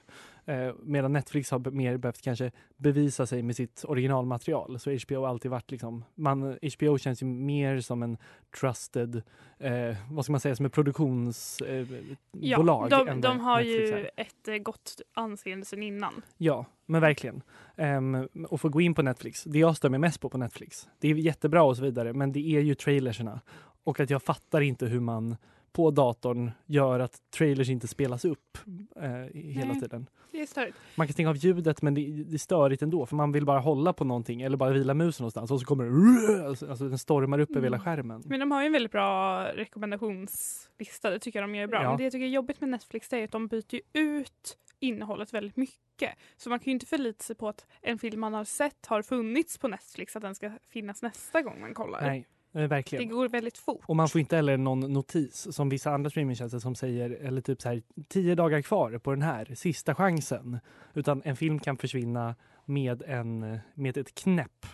Eh, 0.44 0.72
medan 0.82 1.12
Netflix 1.12 1.50
har 1.50 1.70
mer 1.70 1.96
behövt 1.96 2.22
kanske 2.22 2.50
bevisa 2.76 3.26
sig 3.26 3.42
med 3.42 3.56
sitt 3.56 3.84
originalmaterial. 3.88 4.78
Så 4.78 4.90
HBO 4.90 5.20
har 5.20 5.28
alltid 5.28 5.50
varit 5.50 5.70
liksom, 5.70 6.04
man, 6.14 6.58
HBO 6.78 6.98
känns 6.98 7.22
ju 7.22 7.26
mer 7.26 7.80
som 7.80 8.02
en 8.02 8.18
trusted, 8.60 9.22
eh, 9.58 9.96
vad 10.10 10.24
ska 10.24 10.32
man 10.32 10.40
säga, 10.40 10.56
som 10.56 10.66
ett 10.66 10.72
produktionsbolag. 10.72 11.80
Eh, 11.80 12.16
Ja, 12.40 12.56
bolag 12.56 12.90
de, 12.90 13.08
än 13.08 13.20
de 13.20 13.40
har 13.40 13.56
Netflix 13.56 13.90
ju 13.90 13.96
är. 13.96 14.10
ett 14.16 14.48
eh, 14.48 14.56
gott 14.56 15.00
anseende 15.14 15.66
sedan 15.66 15.82
innan. 15.82 16.22
Ja, 16.36 16.64
men 16.86 17.00
verkligen. 17.00 17.42
Um, 17.76 18.28
och 18.48 18.60
få 18.60 18.68
gå 18.68 18.80
in 18.80 18.94
på 18.94 19.02
Netflix. 19.02 19.44
Det 19.44 19.58
jag 19.58 19.76
stör 19.76 19.88
mig 19.88 20.00
mest 20.00 20.20
på 20.20 20.28
på 20.28 20.38
Netflix, 20.38 20.88
det 20.98 21.08
är 21.10 21.14
jättebra 21.14 21.62
och 21.62 21.76
så 21.76 21.82
vidare, 21.82 22.12
men 22.12 22.32
det 22.32 22.56
är 22.56 22.60
ju 22.60 22.74
trailerserna. 22.74 23.40
Och 23.84 24.00
att 24.00 24.10
jag 24.10 24.22
fattar 24.22 24.60
inte 24.60 24.86
hur 24.86 25.00
man 25.00 25.36
på 25.76 25.90
datorn 25.90 26.50
gör 26.66 27.00
att 27.00 27.18
trailers 27.30 27.68
inte 27.68 27.88
spelas 27.88 28.24
upp 28.24 28.58
eh, 28.96 29.10
hela 29.34 29.72
Nej. 29.72 29.80
tiden. 29.80 30.06
Det 30.32 30.40
är 30.42 30.46
störigt. 30.46 30.76
Man 30.94 31.06
kan 31.06 31.12
stänga 31.12 31.30
av 31.30 31.36
ljudet 31.36 31.82
men 31.82 31.94
det, 31.94 32.24
det 32.26 32.34
är 32.34 32.38
störigt 32.38 32.82
ändå 32.82 33.06
för 33.06 33.16
man 33.16 33.32
vill 33.32 33.44
bara 33.44 33.60
hålla 33.60 33.92
på 33.92 34.04
någonting 34.04 34.42
eller 34.42 34.56
bara 34.56 34.70
vila 34.70 34.94
musen 34.94 35.22
någonstans 35.24 35.50
och 35.50 35.60
så 35.60 35.66
kommer 35.66 35.84
det 35.84 36.46
alltså, 36.48 36.70
alltså 36.70 36.88
den 36.88 36.98
stormar 36.98 37.38
upp 37.38 37.50
över 37.50 37.62
hela 37.62 37.76
Mm. 37.76 37.84
skärmen. 37.84 38.22
Men 38.26 38.40
de 38.40 38.50
har 38.50 38.60
ju 38.62 38.66
en 38.66 38.72
väldigt 38.72 38.92
bra 38.92 39.44
rekommendationslista. 39.44 41.10
Det 41.10 41.18
tycker 41.18 41.40
jag 41.40 41.48
de 41.48 41.54
gör 41.54 41.66
bra. 41.66 41.82
Ja. 41.82 41.88
Men 41.88 41.96
det 41.98 42.02
jag 42.04 42.12
tycker 42.12 42.26
är 42.26 42.30
jobbigt 42.30 42.60
med 42.60 42.70
Netflix 42.70 43.12
är 43.12 43.24
att 43.24 43.30
de 43.32 43.46
byter 43.46 43.80
ut 43.92 44.58
innehållet 44.80 45.34
väldigt 45.34 45.56
mycket. 45.56 46.10
Så 46.36 46.50
man 46.50 46.58
kan 46.58 46.64
ju 46.64 46.72
inte 46.72 46.86
förlita 46.86 47.22
sig 47.24 47.36
på 47.36 47.48
att 47.48 47.66
en 47.82 47.98
film 47.98 48.20
man 48.20 48.34
har 48.34 48.44
sett 48.44 48.86
har 48.86 49.02
funnits 49.02 49.58
på 49.58 49.68
Netflix, 49.68 50.16
att 50.16 50.22
den 50.22 50.34
ska 50.34 50.50
finnas 50.68 51.02
nästa 51.02 51.42
gång 51.42 51.60
man 51.60 51.74
kollar. 51.74 52.00
Nej, 52.02 52.26
eh, 52.56 52.62
Det 52.62 52.66
verkligen. 52.68 53.08
går 53.08 53.28
väldigt 53.28 53.58
fort. 53.58 53.82
Och 53.86 53.96
man 53.96 54.08
får 54.08 54.20
inte 54.20 54.36
heller 54.36 54.56
någon 54.56 54.80
notis 54.92 55.54
som 55.54 55.68
vissa 55.68 55.90
andra 55.90 56.10
streamingtjänster 56.10 56.58
som 56.58 56.74
säger 56.74 57.10
eller 57.10 57.40
typ 57.40 57.62
så 57.62 57.68
här 57.68 57.82
tio 58.08 58.34
dagar 58.34 58.62
kvar 58.62 58.98
på 58.98 59.10
den 59.10 59.22
här, 59.22 59.54
sista 59.54 59.94
chansen. 59.94 60.58
Utan 60.94 61.22
en 61.24 61.36
film 61.36 61.58
kan 61.58 61.76
försvinna 61.76 62.34
med, 62.64 63.02
en, 63.02 63.58
med 63.74 63.96
ett 63.96 64.14
knäpp. 64.14 64.66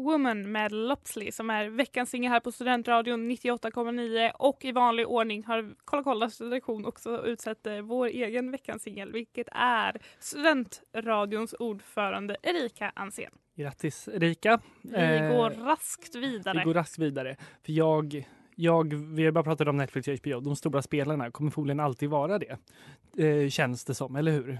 Woman 0.00 0.52
med 0.52 0.72
Lopsley 0.72 1.32
som 1.32 1.50
är 1.50 1.68
veckans 1.68 2.10
singel 2.10 2.32
här 2.32 2.40
på 2.40 2.52
Studentradion 2.52 3.30
98,9 3.30 4.30
och 4.38 4.64
i 4.64 4.72
vanlig 4.72 5.08
ordning 5.08 5.44
har 5.44 5.74
Kolla 5.84 6.02
Kollas 6.02 6.40
redaktion 6.40 6.86
också 6.86 7.26
utsett 7.26 7.66
eh, 7.66 7.80
vår 7.80 8.06
egen 8.06 8.50
veckans 8.50 8.82
singel 8.82 9.12
vilket 9.12 9.48
är 9.52 10.00
Studentradions 10.18 11.52
ordförande 11.58 12.36
Erika 12.42 12.92
Ansén. 12.94 13.30
Grattis 13.56 14.08
Erika! 14.08 14.60
Vi 14.82 14.94
Eh, 14.94 15.36
går 15.36 15.50
raskt 15.50 16.14
vidare. 16.14 16.58
Vi 16.58 16.64
går 16.64 16.74
raskt 16.74 16.98
vidare. 16.98 17.36
För 17.62 17.72
jag, 17.72 18.28
jag, 18.54 18.94
vi 18.94 19.24
har 19.24 19.32
bara 19.32 19.44
pratat 19.44 19.68
om 19.68 19.76
Netflix 19.76 20.08
och 20.08 20.14
HBO. 20.18 20.40
De 20.40 20.56
stora 20.56 20.82
spelarna 20.82 21.30
kommer 21.30 21.50
förmodligen 21.50 21.80
alltid 21.80 22.10
vara 22.10 22.38
det. 22.38 22.58
Eh, 23.18 23.48
känns 23.48 23.84
det 23.84 23.94
som, 23.94 24.16
eller 24.16 24.32
hur? 24.32 24.58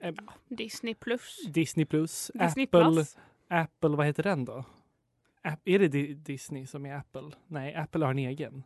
Eh, 0.00 0.14
Disney 0.48 0.94
plus. 0.94 1.38
Disney 1.48 1.86
plus, 1.86 2.30
Disney 2.34 2.64
Apple, 2.64 2.84
plus. 2.84 3.16
Apple, 3.50 3.88
vad 3.96 4.06
heter 4.06 4.22
den 4.22 4.44
då? 4.44 4.64
App, 5.42 5.60
är 5.64 5.78
det 5.78 5.88
Di- 5.88 6.14
Disney 6.14 6.66
som 6.66 6.86
är 6.86 6.94
Apple? 6.96 7.30
Nej, 7.46 7.74
Apple 7.74 8.04
har 8.04 8.10
en 8.10 8.18
egen. 8.18 8.62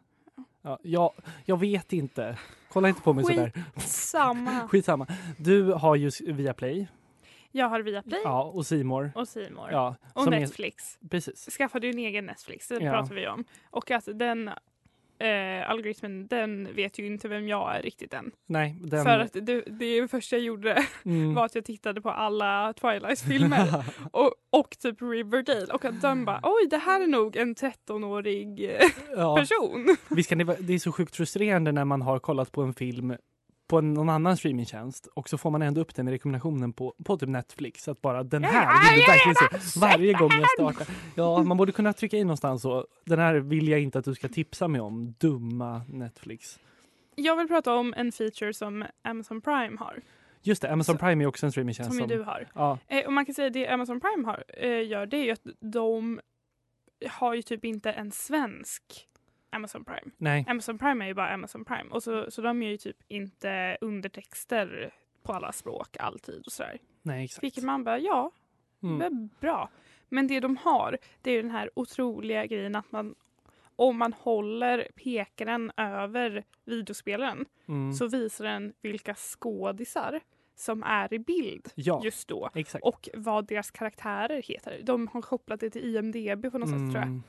Ja, 0.62 0.78
jag, 0.82 1.12
jag 1.44 1.60
vet 1.60 1.92
inte. 1.92 2.38
Kolla 2.72 2.88
inte 2.88 3.00
på 3.02 3.12
mig 3.12 3.24
sådär. 3.24 3.52
Samma. 3.80 4.68
Skitsamma. 4.68 5.06
Du 5.38 5.72
har 5.72 5.96
ju 5.96 6.10
Viaplay 6.32 6.86
Jag 7.50 7.68
har 7.68 7.80
Viaplay 7.80 8.20
ja, 8.24 8.42
och 8.44 8.66
Simor. 8.66 9.12
och 9.14 9.26
More. 9.56 9.72
Ja, 9.72 9.96
och 10.14 10.22
som 10.24 10.32
är- 10.32 10.40
Netflix. 10.40 10.98
Precis. 11.10 11.48
Skaffade 11.56 11.86
ju 11.86 11.92
en 11.92 11.98
egen 11.98 12.26
Netflix, 12.26 12.68
det 12.68 12.74
Ja. 12.80 12.92
pratar 12.92 13.14
vi 13.14 13.28
om. 13.28 13.44
Och 13.70 13.90
att 13.90 14.08
den 14.14 14.50
eh, 15.18 15.70
algoritmen, 15.70 16.26
den 16.26 16.74
vet 16.74 16.98
ju 16.98 17.06
inte 17.06 17.28
vem 17.28 17.48
jag 17.48 17.76
är 17.76 17.82
riktigt 17.82 18.14
än. 18.14 18.30
Nej, 18.46 18.76
den... 18.80 19.04
För 19.04 19.18
att 19.18 19.32
det, 19.32 19.60
det 19.60 20.10
första 20.10 20.36
jag 20.36 20.44
gjorde 20.44 20.84
Mm. 21.04 21.34
var 21.34 21.44
att 21.44 21.54
jag 21.54 21.64
tittade 21.64 22.00
på 22.00 22.10
alla 22.10 22.72
Twilight-filmer 22.72 23.84
och, 24.12 24.34
och 24.50 24.76
typ 24.78 25.02
Riverdale 25.02 25.66
och 25.72 25.84
att 25.84 26.00
den 26.02 26.24
bara 26.24 26.40
oj 26.42 26.68
det 26.70 26.78
här 26.78 27.00
är 27.02 27.06
nog 27.06 27.36
en 27.36 27.54
13-årig 27.54 28.64
eh, 28.70 28.86
Ja. 29.16 29.36
person. 29.36 29.96
Visst 30.10 30.28
kan 30.28 30.38
det, 30.38 30.56
det 30.60 30.72
är 30.74 30.78
så 30.78 30.92
sjukt 30.92 31.16
frustrerande 31.16 31.72
när 31.72 31.84
man 31.84 32.02
har 32.02 32.18
kollat 32.18 32.52
på 32.52 32.62
en 32.62 32.74
film 32.74 33.14
på 33.74 33.78
en, 33.78 33.94
någon 33.94 34.08
annan 34.08 34.36
streamingtjänst 34.36 35.06
och 35.06 35.28
så 35.28 35.38
får 35.38 35.50
man 35.50 35.62
ändå 35.62 35.80
upp 35.80 35.94
den 35.94 36.04
med 36.04 36.12
rekommendationen 36.12 36.72
på, 36.72 36.94
på 37.04 37.16
typ 37.16 37.28
Netflix. 37.28 37.88
Att 37.88 38.02
bara 38.02 38.22
den 38.22 38.44
här 38.44 38.90
vill 38.90 39.00
du 39.00 39.06
verkligen 39.06 39.60
se 39.60 39.80
varje 39.80 40.12
gång 40.12 40.30
jag 40.32 40.50
startar. 40.50 40.94
Ja, 41.14 41.42
man 41.42 41.56
borde 41.56 41.72
kunna 41.72 41.92
trycka 41.92 42.16
in 42.16 42.26
någonstans 42.26 42.62
så 42.62 42.86
den 43.04 43.18
här 43.18 43.34
vill 43.34 43.68
jag 43.68 43.80
inte 43.80 43.98
att 43.98 44.04
du 44.04 44.14
ska 44.14 44.28
tipsa 44.28 44.68
mig 44.68 44.80
om. 44.80 45.14
Dumma 45.18 45.82
Netflix. 45.88 46.58
Jag 47.14 47.36
vill 47.36 47.48
prata 47.48 47.74
om 47.74 47.94
en 47.96 48.12
feature 48.12 48.54
som 48.54 48.84
Amazon 49.04 49.40
Prime 49.40 49.76
har. 49.78 50.00
Just 50.42 50.62
det, 50.62 50.72
Amazon 50.72 50.98
Prime 50.98 51.24
är 51.24 51.28
också 51.28 51.46
en 51.46 51.52
streamingtjänst. 51.52 51.92
Som 51.92 52.00
ju 52.00 52.16
du 52.16 52.22
har. 52.22 52.48
Ja, 52.54 52.78
Eh, 52.88 53.06
och 53.06 53.12
man 53.12 53.26
kan 53.26 53.34
säga 53.34 53.50
det 53.50 53.68
Amazon 53.68 54.00
Prime 54.00 54.26
har, 54.26 54.44
eh, 54.48 54.86
gör 54.88 55.06
det 55.06 55.16
är 55.16 55.24
ju 55.24 55.30
att 55.30 55.46
de 55.60 56.20
har 57.10 57.34
ju 57.34 57.42
typ 57.42 57.64
inte 57.64 57.92
en 57.92 58.10
svensk 58.12 58.82
Amazon 59.54 59.84
Prime. 59.84 60.10
nej. 60.16 60.44
Amazon 60.48 60.78
Prime 60.78 61.04
är 61.04 61.08
ju 61.08 61.14
bara 61.14 61.34
Amazon 61.34 61.64
Prime 61.64 61.90
och 61.90 62.02
så, 62.02 62.30
så 62.30 62.42
de 62.42 62.62
gör 62.62 62.70
ju 62.70 62.76
typ 62.76 62.96
inte 63.08 63.76
undertexter 63.80 64.94
på 65.22 65.32
alla 65.32 65.52
språk 65.52 65.96
alltid 66.00 66.42
och 66.46 66.52
sådär. 66.52 66.78
Nej, 67.02 67.24
exakt. 67.24 67.44
Vilket 67.44 67.64
man 67.64 67.84
bara, 67.84 67.98
ja, 67.98 68.30
Mm. 68.82 69.28
bra. 69.40 69.70
Men 70.08 70.26
det 70.26 70.40
de 70.40 70.56
har, 70.56 70.98
det 71.22 71.30
är 71.30 71.42
den 71.42 71.50
här 71.50 71.70
otroliga 71.74 72.46
grejen 72.46 72.76
att 72.76 72.92
man 72.92 73.14
om 73.76 73.98
man 73.98 74.12
håller 74.12 74.88
pekaren 74.96 75.72
över 75.76 76.44
videospelaren 76.64 77.44
Mm. 77.68 77.92
så 77.92 78.06
visar 78.08 78.44
den 78.44 78.72
vilka 78.82 79.14
skådisar 79.14 80.20
som 80.54 80.82
är 80.82 81.14
i 81.14 81.18
bild 81.18 81.68
Ja, 81.74 82.00
just 82.04 82.28
då 82.28 82.50
exakt. 82.54 82.84
och 82.84 83.08
vad 83.14 83.46
deras 83.46 83.70
karaktärer 83.70 84.42
heter. 84.42 84.80
De 84.82 85.08
har 85.08 85.22
kopplat 85.22 85.60
det 85.60 85.70
till 85.70 85.96
IMDB 85.96 86.50
på 86.52 86.58
något 86.58 86.68
sätt 86.68 86.78
tror 86.78 86.94
jag. 86.94 87.02
Mm. 87.02 87.22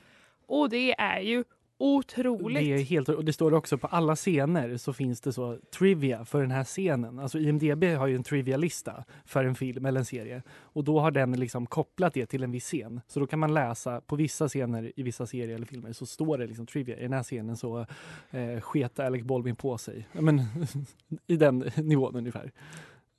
Och 0.46 0.68
det 0.70 0.92
är 1.00 1.20
ju 1.20 1.44
otroligt. 1.78 2.64
Det 2.64 2.74
är 2.74 2.78
helt, 2.78 3.08
och 3.08 3.24
det 3.24 3.32
står 3.32 3.54
också 3.54 3.78
på 3.78 3.86
alla 3.86 4.16
scener 4.16 4.76
så 4.76 4.92
finns 4.92 5.20
det 5.20 5.32
så 5.32 5.58
trivia 5.78 6.24
för 6.24 6.40
den 6.40 6.50
här 6.50 6.64
scenen. 6.64 7.18
Alltså 7.18 7.38
IMDB 7.38 7.84
har 7.84 8.06
ju 8.06 8.16
en 8.16 8.22
trivia-lista 8.22 9.04
för 9.24 9.44
en 9.44 9.54
film 9.54 9.86
eller 9.86 10.00
en 10.00 10.04
serie 10.04 10.42
och 10.52 10.84
då 10.84 11.00
har 11.00 11.10
den 11.10 11.32
liksom 11.32 11.66
kopplat 11.66 12.14
det 12.14 12.26
till 12.26 12.42
en 12.42 12.50
viss 12.50 12.64
scen. 12.64 13.00
Så 13.06 13.20
då 13.20 13.26
kan 13.26 13.38
man 13.38 13.54
läsa 13.54 14.00
på 14.00 14.16
vissa 14.16 14.48
scener 14.48 14.92
i 14.96 15.02
vissa 15.02 15.26
serier 15.26 15.54
eller 15.54 15.66
filmer 15.66 15.92
så 15.92 16.06
står 16.06 16.38
det 16.38 16.46
liksom 16.46 16.66
trivia. 16.66 16.98
I 16.98 17.02
den 17.02 17.12
här 17.12 17.22
scenen 17.22 17.56
så 17.56 17.86
eh, 18.30 18.60
sket 18.60 18.98
Alec 18.98 19.22
Baldwin 19.22 19.56
på 19.56 19.78
sig. 19.78 20.08
Men, 20.12 20.42
I 21.26 21.36
den 21.36 21.70
nivån 21.76 22.16
ungefär. 22.16 22.52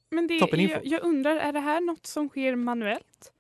Men 0.10 0.28
det, 0.28 0.36
jag, 0.36 0.86
jag 0.86 1.04
undrar, 1.04 1.36
är 1.36 1.54
det 1.54 1.60
här 1.60 1.82
något 1.82 2.06
som 2.06 2.30
sker 2.30 2.56
manuellt? 2.56 3.32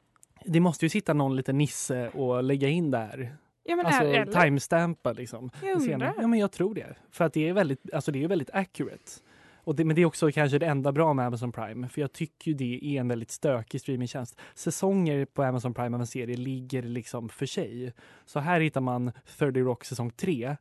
Det 0.45 0.59
måste 0.59 0.85
ju 0.85 0.89
sitta 0.89 1.13
någon 1.13 1.35
liten 1.35 1.57
nisse 1.57 2.09
och 2.09 2.43
lägga 2.43 2.69
in 2.69 2.91
där. 2.91 3.37
Ja, 3.67 3.75
men 3.75 3.85
alltså 3.85 4.03
eller? 4.03 4.41
timestampa 4.41 5.13
liksom. 5.13 5.49
Jag 5.63 5.81
undrar. 5.81 6.13
Ja 6.17 6.27
men 6.27 6.39
jag 6.39 6.51
tror 6.51 6.75
det. 6.75 6.95
För 7.11 7.25
att 7.25 7.33
det 7.33 7.49
är 7.49 7.53
väldigt, 7.53 7.93
alltså 7.93 8.11
det 8.11 8.23
är 8.23 8.27
väldigt 8.27 8.49
accurate. 8.53 9.11
Och 9.67 9.75
det, 9.75 9.85
men 9.85 9.95
det 9.95 10.01
är 10.01 10.05
också 10.05 10.31
kanske 10.31 10.59
det 10.59 10.65
enda 10.65 10.91
bra 10.91 11.13
med 11.13 11.25
Amazon 11.25 11.51
Prime. 11.51 11.87
För 11.87 12.01
jag 12.01 12.13
tycker 12.13 12.51
ju 12.51 12.57
det 12.57 12.79
är 12.85 12.99
en 12.99 13.07
väldigt 13.07 13.31
stökig 13.31 13.81
streamingtjänst. 13.81 14.39
Säsonger 14.55 15.25
på 15.25 15.43
Amazon 15.43 15.73
Prime 15.73 15.97
av 15.97 16.01
en 16.01 16.07
serie 16.07 16.37
ligger 16.37 16.81
liksom 16.81 17.29
för 17.29 17.45
sig. 17.45 17.93
Så 18.25 18.39
här 18.39 18.59
hittar 18.61 18.81
man 18.81 19.11
30 19.37 19.59
Rock 19.59 19.85
säsong 19.85 20.11
3. 20.11 20.55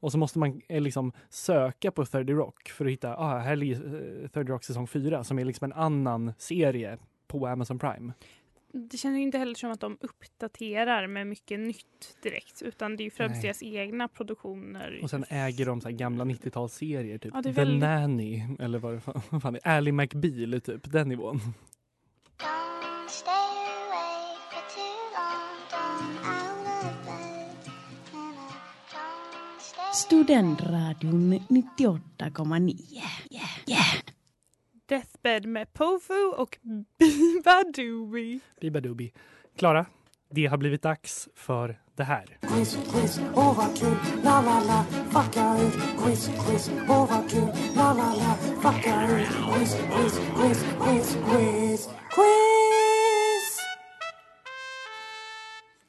Och 0.00 0.12
så 0.12 0.18
måste 0.18 0.38
man 0.38 0.60
eh, 0.68 0.80
liksom 0.80 1.12
söka 1.28 1.90
på 1.90 2.04
30 2.04 2.32
Rock 2.32 2.68
för 2.68 2.84
att 2.84 2.90
hitta, 2.90 3.16
ah, 3.16 3.38
här 3.38 3.56
ligger 3.56 4.22
eh, 4.22 4.28
30 4.28 4.52
Rock 4.52 4.64
säsong 4.64 4.86
4 4.86 5.24
som 5.24 5.38
är 5.38 5.44
liksom 5.44 5.64
en 5.64 5.72
annan 5.72 6.32
serie 6.38 6.98
på 7.26 7.46
Amazon 7.46 7.78
Prime. 7.78 8.12
Det 8.72 8.96
känns 8.96 9.18
inte 9.18 9.38
heller 9.38 9.54
som 9.54 9.70
att 9.70 9.80
de 9.80 9.96
uppdaterar 10.00 11.06
med 11.06 11.26
mycket 11.26 11.60
nytt 11.60 12.16
direkt 12.22 12.62
utan 12.62 12.96
det 12.96 13.02
är 13.02 13.04
ju 13.04 13.10
främst 13.10 13.32
Nej. 13.34 13.42
deras 13.42 13.62
egna 13.62 14.08
produktioner. 14.08 15.00
Och 15.02 15.10
sen 15.10 15.24
äger 15.28 15.66
de 15.66 15.80
så 15.80 15.88
här 15.88 15.96
gamla 15.96 16.24
90-talsserier, 16.24 17.18
typ 17.18 17.30
Ja, 17.34 17.42
det 17.42 17.48
är 17.48 17.52
The 17.52 17.60
väldigt- 17.60 17.80
Nanny 17.80 18.42
eller 18.58 18.78
vad 18.78 18.94
det 18.94 19.00
fan, 19.00 19.40
fan 19.40 19.54
är 19.54 19.68
Ally 19.68 19.92
McBeal, 19.92 20.60
typ 20.60 20.92
den 20.92 21.08
nivån. 21.08 21.40
Studentradion 30.12 31.32
98,9. 31.48 32.76
Yeah, 32.90 33.06
yeah. 33.66 34.01
Deathbed 35.22 35.46
med 35.46 35.72
Pofu 35.72 36.24
och 36.36 36.58
Biba 36.98 37.62
Doobie. 37.74 38.40
Bibadoobie. 38.60 39.12
Klara, 39.56 39.86
det 40.30 40.46
har 40.46 40.56
blivit 40.58 40.82
dags 40.82 41.28
för 41.34 41.78
det 41.96 42.04
här. 42.04 42.38
Quiz, 42.40 42.78
quiz, 42.92 43.20
åh 43.34 43.56
vad 43.56 43.76
kul, 43.78 43.96
la 44.24 44.40
la 44.42 44.60
la, 44.66 44.84
fucka 45.10 45.56
ut. 45.60 45.72
Quiz, 46.04 46.26
quiz, 46.46 46.70
åh 46.88 47.08
vad 47.10 47.30
kul, 47.30 47.48
la 47.76 47.92
la 47.92 48.14
la, 48.14 48.34
fucka 48.62 49.08
ut. 49.20 49.28
Quiz, 49.28 49.74
quiz, 49.74 50.20
quiz, 50.36 50.64
quiz, 50.80 51.16
quiz, 51.24 51.88
quiz. 52.10 52.41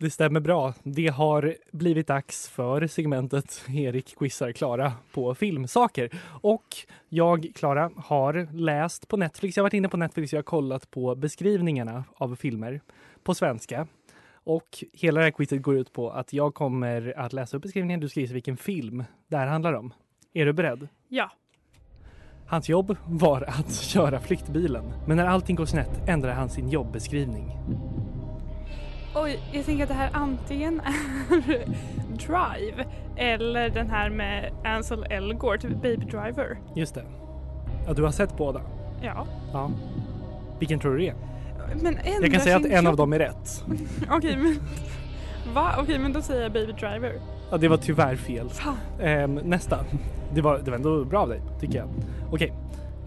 Det 0.04 0.10
stämmer 0.10 0.40
bra. 0.40 0.74
Det 0.84 1.08
har 1.08 1.56
blivit 1.72 2.08
dags 2.08 2.50
för 2.50 2.88
segmentet 2.88 3.66
Erik 3.70 4.16
quizar 4.18 4.52
Klara 4.52 4.94
på 5.14 5.36
filmsaker. 5.36 6.10
Och 6.42 6.76
jag, 7.10 7.52
Klara, 7.56 7.92
har 7.96 8.48
läst 8.54 9.08
på 9.08 9.18
Netflix. 9.18 9.58
Jag 9.58 9.62
har 9.62 9.66
varit 9.66 9.74
inne 9.74 9.90
på 9.90 9.98
Netflix 9.98 10.34
och 10.34 10.38
jag 10.38 10.40
har 10.40 10.44
kollat 10.44 10.92
på 10.92 11.16
beskrivningarna 11.16 12.04
av 12.16 12.36
filmer 12.36 12.82
på 13.24 13.36
svenska. 13.36 13.88
Och 14.34 14.84
hela 14.94 15.20
det 15.20 15.24
här 15.24 15.32
quizet 15.32 15.62
går 15.62 15.78
ut 15.78 15.94
på 15.94 16.10
att 16.10 16.34
jag 16.34 16.54
kommer 16.54 17.14
att 17.18 17.34
läsa 17.34 17.58
upp 17.58 17.64
beskrivningen. 17.64 18.00
Du 18.00 18.10
ska 18.10 18.20
gissa 18.20 18.34
vilken 18.34 18.58
film 18.58 19.04
det 19.28 19.38
här 19.38 19.48
handlar 19.48 19.74
om. 19.74 19.94
Är 20.34 20.46
du 20.46 20.54
beredd? 20.54 20.88
Ja. 21.08 21.32
Hans 22.48 22.70
jobb 22.70 22.98
var 23.06 23.42
att 23.42 23.74
köra 23.82 24.20
flyktbilen. 24.20 24.94
Men 25.08 25.18
när 25.18 25.26
allting 25.26 25.56
går 25.56 25.66
snett 25.66 26.02
ändrar 26.08 26.34
han 26.34 26.50
sin 26.50 26.70
jobbeskrivning. 26.70 27.52
Oj, 29.16 29.40
jag 29.52 29.66
tänker 29.66 29.84
att 29.84 29.90
det 29.90 29.96
här 29.96 30.10
antingen 30.14 30.80
är 30.80 31.66
Drive 32.18 32.86
eller 33.16 33.70
den 33.70 33.90
här 33.90 34.10
med 34.10 34.52
Ansel 34.64 35.06
Elgort, 35.10 35.62
typ 35.62 35.82
Baby 35.82 36.06
Driver. 36.06 36.58
Just 36.76 36.96
det. 36.96 37.04
Ja, 37.88 37.94
du 37.94 38.04
har 38.04 38.12
sett 38.12 38.38
båda? 38.38 38.62
Ja. 39.02 39.28
Ja. 39.54 39.72
Vilken 40.60 40.80
tror 40.80 40.92
du 40.92 40.98
det 41.00 41.08
är? 41.10 41.16
Men 41.82 41.98
Jag 42.22 42.32
kan 42.32 42.42
säga 42.42 42.58
att 42.58 42.66
en 42.66 42.88
av 42.88 42.96
dem 42.96 43.14
är 43.14 43.20
rätt. 43.20 43.64
Okej, 44.10 44.38
men... 44.38 44.60
Va? 45.54 45.76
Okej, 45.80 46.00
men 46.00 46.14
då 46.14 46.22
säger 46.22 46.42
jag 46.42 46.54
Baby 46.54 46.72
Driver. 46.72 47.14
Ja, 47.52 47.58
det 47.58 47.68
var 47.68 47.78
tyvärr 47.78 48.16
fel. 48.16 48.50
Ehm, 49.02 49.36
nästa. 49.36 49.80
Det 50.34 50.42
var, 50.42 50.60
det 50.60 50.72
var 50.72 50.78
ändå 50.78 51.06
bra 51.06 51.22
av 51.22 51.30
dig, 51.30 51.42
tycker 51.60 51.78
jag. 51.78 51.88
Okej. 52.32 52.54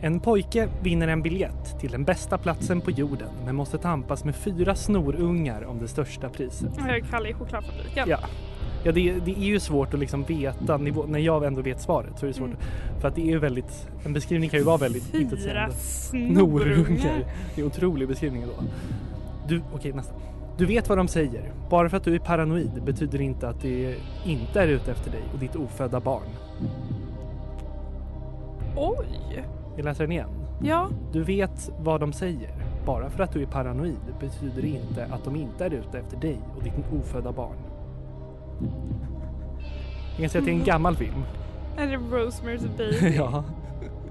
En 0.01 0.21
pojke 0.21 0.69
vinner 0.83 1.09
en 1.09 1.23
biljett 1.23 1.81
till 1.81 1.91
den 1.91 2.05
bästa 2.05 2.39
platsen 2.39 2.81
på 2.81 2.91
jorden 2.91 3.29
men 3.45 3.55
måste 3.55 3.79
tampas 3.79 4.25
med 4.25 4.35
fyra 4.37 4.75
snorungar 4.75 5.65
om 5.65 5.79
det 5.79 5.89
största 5.89 6.29
priset. 6.29 6.71
Jag 6.89 7.05
kallar 7.11 7.31
i 7.31 7.35
chokladfabriken. 7.35 8.09
Ja. 8.09 8.19
Ja, 8.85 8.93
det, 8.93 9.13
det 9.25 9.31
är 9.31 9.45
ju 9.45 9.61
svårt 9.61 9.95
att 9.95 10.01
liksom 10.01 10.25
veta 10.25 10.77
nivå. 10.77 11.05
När 11.09 11.19
jag 11.19 11.45
ändå 11.45 11.63
vet 11.63 11.81
svaret 11.81 12.19
så 12.19 12.27
är 12.27 12.29
det 12.29 12.35
svårt. 12.35 12.47
Mm. 12.49 12.61
För 13.01 13.09
att 13.09 13.15
det 13.15 13.21
är 13.23 13.27
ju 13.27 13.39
väldigt, 13.39 13.89
en 14.05 14.13
beskrivning 14.13 14.51
kan 14.51 14.59
ju 14.59 14.65
vara 14.65 14.77
väldigt 14.77 15.03
Fyra 15.05 15.23
intetsägande. 15.23 15.75
snorungar. 15.75 17.25
Det 17.55 17.61
är 17.61 17.65
en 17.65 17.67
otrolig 17.67 18.09
beskrivning 18.09 18.43
då. 18.47 18.65
Du, 19.49 19.63
okej 19.75 19.93
nästa. 19.93 20.15
Du 20.59 20.67
vet 20.67 20.89
vad 20.89 20.99
de 20.99 21.09
säger. 21.09 21.53
Bara 21.71 21.89
för 21.91 21.97
att 21.97 22.05
du 22.05 22.15
är 22.15 22.19
paranoid 22.19 22.83
betyder 22.85 23.21
inte 23.21 23.49
att 23.49 23.63
det 23.63 23.95
inte 24.25 24.61
är 24.61 24.69
ute 24.69 24.91
efter 24.91 25.11
dig 25.11 25.23
och 25.33 25.39
ditt 25.39 25.57
ofödda 25.57 26.01
barn. 26.01 26.29
Oj! 28.77 29.45
Jag 29.77 29.85
läser 29.85 30.05
den 30.05 30.13
igen. 30.13 30.29
Ja. 30.63 30.89
Du 31.13 31.23
vet 31.23 31.71
vad 31.79 32.01
de 32.01 32.13
säger. 32.13 32.51
Bara 32.87 33.11
för 33.11 33.23
att 33.23 33.33
du 33.33 33.43
är 33.43 33.47
paranoid 33.47 33.97
betyder 34.21 34.63
det 34.63 34.69
inte 34.69 35.05
att 35.11 35.25
de 35.25 35.37
inte 35.37 35.65
är 35.65 35.71
ute 35.71 35.99
efter 35.99 36.17
dig 36.17 36.39
och 36.57 36.63
ditt 36.63 36.73
ofödda 37.01 37.33
barn. 37.33 37.57
Jag 40.11 40.21
kan 40.21 40.29
säga 40.31 40.41
att 40.41 40.47
det 40.47 40.53
är 40.53 40.59
en 40.59 40.65
gammal 40.65 40.97
film. 40.97 41.23
Är 41.77 41.87
det 41.87 41.97
Rosemary's 41.97 42.77
Baby? 42.77 43.17
ja. 43.17 43.45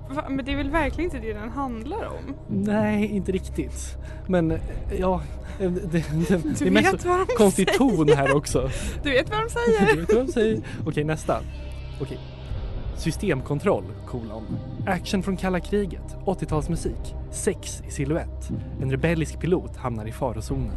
Va? 0.10 0.24
Men 0.29 0.45
det 0.45 0.51
är 0.51 0.55
väl 0.57 0.69
verkligen 0.69 1.12
inte 1.12 1.27
det 1.27 1.34
den 1.34 1.50
handlar 1.50 2.05
om? 2.05 2.36
Nej, 2.48 3.05
inte 3.05 3.31
riktigt. 3.31 3.98
Men 4.27 4.51
eh, 4.51 4.60
ja, 5.00 5.22
eh, 5.60 5.72
det, 5.72 5.91
det, 5.91 6.05
det, 6.29 6.60
det 6.60 6.67
är 6.67 6.72
mest 6.72 7.05
vad 7.05 7.19
de 7.19 7.25
konstig 7.38 7.67
säger. 7.67 7.77
ton 7.77 8.10
här 8.10 8.36
också. 8.36 8.69
Du 9.03 9.12
vet 9.12 9.29
vad 9.29 9.39
de 9.39 9.43
Du 9.43 9.50
säger? 9.50 9.95
vet 9.95 10.13
vad 10.13 10.25
de 10.25 10.31
säger. 10.31 10.62
Okej, 10.86 11.03
nästa. 11.03 11.39
Okej. 12.01 12.19
Systemkontroll, 12.98 13.84
kolon. 14.08 14.44
Action 14.88 15.24
från 15.24 15.38
kalla 15.38 15.60
kriget, 15.60 16.16
80-talsmusik, 16.25 17.16
sex 17.32 17.82
i 17.88 17.92
silhuett. 17.92 18.50
En 18.82 18.92
rebellisk 18.92 19.40
pilot 19.40 19.78
hamnar 19.78 20.06
i 20.08 20.12
farozonen. 20.12 20.72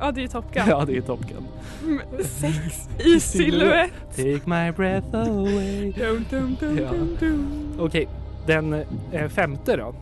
Ja, 0.00 0.12
det 0.12 0.22
är 0.22 0.28
Top 0.28 0.54
Gun. 0.54 0.62
Ja, 0.68 0.84
det 0.84 0.96
är 0.96 1.00
Top 1.00 1.20
Gun. 1.20 1.46
Mm, 1.84 2.00
Sex 2.24 2.88
i 3.06 3.20
silhuett. 3.20 3.92
Take 4.16 4.40
my 4.46 4.72
breath 4.76 5.14
away. 5.16 5.92
Dum, 5.98 6.24
dum, 6.30 6.56
dum, 6.60 6.78
Ja. 6.78 6.90
dum, 6.92 7.16
dum. 7.20 7.72
Okej, 7.78 8.08
den 8.46 8.72
eh, 9.12 9.28
femte 9.28 9.76
då. 9.76 9.94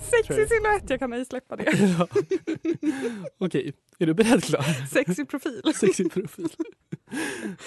Sex 0.00 0.30
i 0.30 0.46
silhuett, 0.48 0.90
jag 0.90 0.98
kan 0.98 1.12
ej 1.12 1.24
släppa 1.24 1.56
det. 1.56 1.64
Ja. 1.98 2.06
Okej, 3.38 3.72
är 3.98 4.06
du 4.06 4.14
beredd 4.14 4.44
Klara? 4.44 4.62
Sex 4.90 5.18
i 5.18 5.24
profil. 5.24 5.62
Sexig 5.74 6.12
profil. 6.12 6.48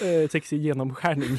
eh, 0.01 0.29
sexig 0.29 0.61
genomskärning. 0.61 1.37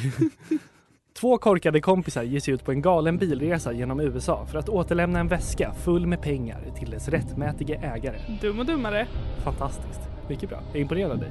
Två 1.21 1.39
korkade 1.39 1.81
kompisar 1.81 2.23
ger 2.23 2.41
sig 2.41 2.55
ut 2.55 2.65
på 2.65 2.73
en 2.73 2.83
galen 2.83 3.19
bilresa 3.19 3.73
genom 3.73 4.01
USA 4.01 4.47
för 4.47 4.59
att 4.59 4.69
återlämna 4.69 5.21
en 5.21 5.29
väska 5.29 5.73
full 5.73 6.07
med 6.07 6.21
pengar 6.23 6.59
till 6.79 6.91
dess 6.91 7.09
rättmätige 7.09 7.79
ägare. 7.83 8.17
Dum 8.41 8.59
och 8.59 8.67
dummare. 8.67 9.07
Fantastiskt. 9.45 10.01
Mycket 10.29 10.49
bra. 10.49 10.59
Jag 10.67 10.77
är 10.77 10.81
imponerad 10.81 11.11
av 11.11 11.19
dig. 11.19 11.31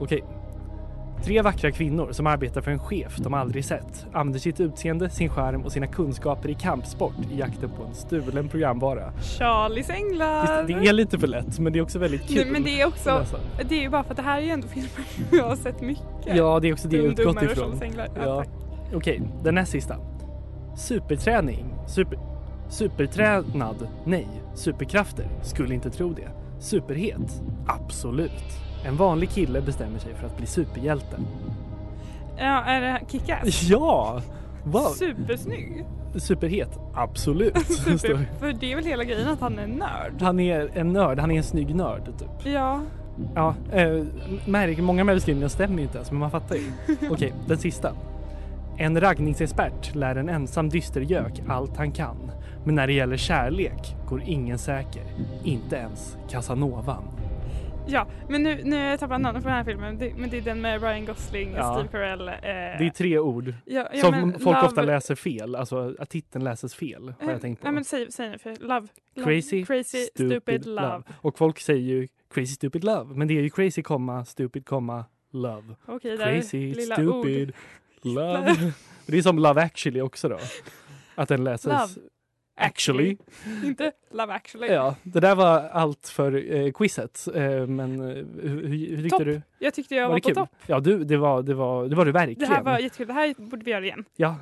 Okej. 0.00 0.24
Tre 1.24 1.42
vackra 1.42 1.70
kvinnor 1.70 2.12
som 2.12 2.26
arbetar 2.26 2.60
för 2.60 2.70
en 2.70 2.78
chef 2.78 3.16
de 3.16 3.34
aldrig 3.34 3.64
sett 3.64 4.06
använder 4.12 4.40
sitt 4.40 4.60
utseende, 4.60 5.10
sin 5.10 5.30
charm 5.30 5.62
och 5.64 5.72
sina 5.72 5.86
kunskaper 5.86 6.48
i 6.48 6.54
kampsport 6.54 7.14
i 7.32 7.38
jakten 7.38 7.70
på 7.70 7.84
en 7.84 7.94
stulen 7.94 8.48
programvara. 8.48 9.12
Charlies 9.38 9.90
änglar. 9.90 10.64
Visst, 10.64 10.82
det 10.82 10.88
är 10.88 10.92
lite 10.92 11.18
för 11.18 11.26
lätt 11.26 11.58
men 11.58 11.72
det 11.72 11.78
är 11.78 11.82
också 11.82 11.98
väldigt 11.98 12.28
kul. 12.28 12.36
Nej, 12.36 12.50
men 12.50 12.62
det 12.62 12.80
är 12.80 12.86
också, 12.86 13.24
det 13.68 13.74
är 13.78 13.82
ju 13.82 13.88
bara 13.88 14.02
för 14.04 14.10
att 14.10 14.16
det 14.16 14.22
här 14.22 14.38
är 14.38 14.44
ju 14.44 14.50
ändå 14.50 14.68
filmer 14.68 14.90
jag 15.32 15.44
har 15.44 15.56
sett 15.56 15.80
mycket. 15.80 16.36
Ja, 16.36 16.60
det 16.60 16.68
är 16.68 16.72
också 16.72 16.88
det 16.88 16.96
jag 16.96 17.06
utgått 17.06 17.42
ifrån. 17.42 17.80
Ja, 17.96 18.04
Ja. 18.24 18.44
Okej, 18.94 19.22
den 19.42 19.54
näst 19.54 19.72
sista. 19.72 19.96
Superträning. 20.76 21.74
Super, 21.86 22.18
supertränad? 22.68 23.88
Nej. 24.04 24.28
Superkrafter? 24.54 25.28
Skulle 25.42 25.74
inte 25.74 25.90
tro 25.90 26.12
det. 26.12 26.28
Superhet? 26.58 27.42
Absolut. 27.66 28.60
En 28.86 28.96
vanlig 28.96 29.30
kille 29.30 29.60
bestämmer 29.60 29.98
sig 29.98 30.14
för 30.14 30.26
att 30.26 30.36
bli 30.36 30.46
superhjälte. 30.46 31.16
Ja, 32.38 32.64
är 32.64 32.80
det 32.80 33.00
Kick-Ass? 33.08 33.62
Ja! 33.68 34.20
Wow! 34.64 34.80
Supersnygg. 34.80 35.84
Superhet? 36.14 36.78
Absolut. 36.94 37.58
Super, 37.66 38.28
för 38.38 38.52
det 38.52 38.72
är 38.72 38.76
väl 38.76 38.84
hela 38.84 39.04
grejen 39.04 39.28
att 39.28 39.40
han 39.40 39.58
är 39.58 39.62
en 39.62 39.70
nörd? 39.70 40.22
Han 40.22 40.40
är 40.40 40.70
en 40.74 40.92
nörd, 40.92 41.18
han 41.18 41.30
är 41.30 41.36
en 41.36 41.42
snygg 41.42 41.74
nörd 41.74 42.04
typ. 42.18 42.52
Ja. 42.54 42.80
Ja, 43.34 43.54
eh, 43.72 44.04
märk, 44.46 44.78
många 44.78 45.00
av 45.00 45.06
de 45.06 45.10
här 45.10 45.16
beskrivningarna 45.16 45.48
stämmer 45.48 45.76
ju 45.76 45.82
inte 45.82 45.98
ens 45.98 46.10
men 46.10 46.20
man 46.20 46.30
fattar 46.30 46.56
ju. 46.56 46.62
Okej, 47.10 47.32
den 47.46 47.58
sista. 47.58 47.92
En 48.80 49.00
raggningsexpert 49.00 49.94
lär 49.94 50.16
en 50.16 50.28
ensam 50.28 50.68
dystergök 50.68 51.32
allt 51.48 51.76
han 51.76 51.92
kan. 51.92 52.30
Men 52.64 52.74
när 52.74 52.86
det 52.86 52.92
gäller 52.92 53.16
kärlek 53.16 53.94
går 54.08 54.22
ingen 54.26 54.58
säker. 54.58 55.02
Inte 55.44 55.76
ens 55.76 56.16
Casanovan. 56.30 57.04
Ja, 57.86 58.06
men 58.28 58.42
nu, 58.42 58.60
nu 58.64 58.76
har 58.76 58.82
jag 58.82 59.00
tappat 59.00 59.20
namnet 59.20 59.42
på 59.42 59.48
den 59.48 59.56
här 59.58 59.64
filmen. 59.64 59.98
Det, 59.98 60.12
men 60.16 60.30
det 60.30 60.36
är 60.38 60.42
den 60.42 60.60
med 60.60 60.82
Ryan 60.82 61.04
Gosling, 61.06 61.52
Ja. 61.56 61.74
Steve 61.74 61.88
Carell. 61.88 62.28
Eh, 62.28 62.34
Det 62.34 62.86
är 62.86 62.90
tre 62.90 63.18
ord 63.18 63.54
ja, 63.64 63.88
ja, 63.92 64.00
som 64.00 64.10
men 64.14 64.32
folk 64.32 64.56
love- 64.56 64.66
ofta 64.66 64.82
läser 64.82 65.14
fel. 65.14 65.56
Alltså 65.56 65.94
att 65.98 66.10
titeln 66.10 66.44
läses 66.44 66.74
fel 66.74 67.14
har 67.20 67.32
jag 67.32 67.40
tänkt 67.40 67.60
på. 67.60 67.66
Nej 67.66 67.74
men 67.74 67.84
säg, 67.84 68.12
säg 68.12 68.28
nu 68.30 68.38
för 68.38 68.50
love. 68.60 68.86
love. 69.14 69.24
Crazy, 69.34 69.64
crazy 69.64 69.98
stupid, 70.14 70.66
love. 70.66 71.02
Och 71.16 71.38
folk 71.38 71.60
säger 71.60 71.80
ju 71.82 72.08
crazy 72.34 72.54
stupid 72.54 72.84
love. 72.84 73.14
Men 73.14 73.28
det 73.28 73.38
är 73.38 73.42
ju 73.42 73.50
crazy, 73.50 73.82
stupid, 74.26 74.64
love. 75.32 75.74
Okej, 75.86 76.16
där 76.16 76.34
crazy 76.34 76.74
stupid 76.74 77.48
ord. 77.48 77.52
Love. 78.02 78.72
det 79.06 79.18
är 79.18 79.22
som 79.22 79.38
love 79.38 79.62
actually 79.62 80.00
också 80.00 80.28
då. 80.28 80.38
Att 81.14 81.28
den 81.28 81.44
läses 81.44 81.66
Love. 81.96 82.08
actually. 82.56 83.16
Inte 83.64 83.92
love 84.10 84.32
actually. 84.32 84.66
Ja, 84.72 84.96
det 85.02 85.20
där 85.20 85.34
var 85.34 85.60
allt 85.68 86.08
för 86.08 86.54
eh, 86.54 86.72
quizet. 86.72 87.28
Eh, 87.34 87.66
men 87.66 88.00
eh, 88.00 88.24
hur, 88.42 88.68
hur 88.68 89.02
tyckte 89.02 89.08
Topp. 89.18 89.24
du? 89.24 89.42
Jag 89.58 89.74
tyckte 89.74 89.94
jag 89.94 90.08
var, 90.08 90.14
det 90.14 90.20
på 90.22 90.28
kul? 90.28 90.34
topp. 90.34 90.50
Ja, 90.66 90.80
du, 90.80 91.04
det, 91.04 91.16
var, 91.16 91.42
det, 91.42 91.54
var, 91.54 91.88
det 91.88 91.96
var 91.96 92.04
du 92.04 92.12
Det 92.12 92.18
verkligen. 92.18 92.52
här 92.52 92.62
var 92.62 92.78
jättekul. 92.78 93.06
Det 93.06 93.12
här 93.12 93.34
borde 93.38 93.64
vi 93.64 93.70
göra 93.70 93.84
igen. 93.84 94.04
Ja, 94.16 94.36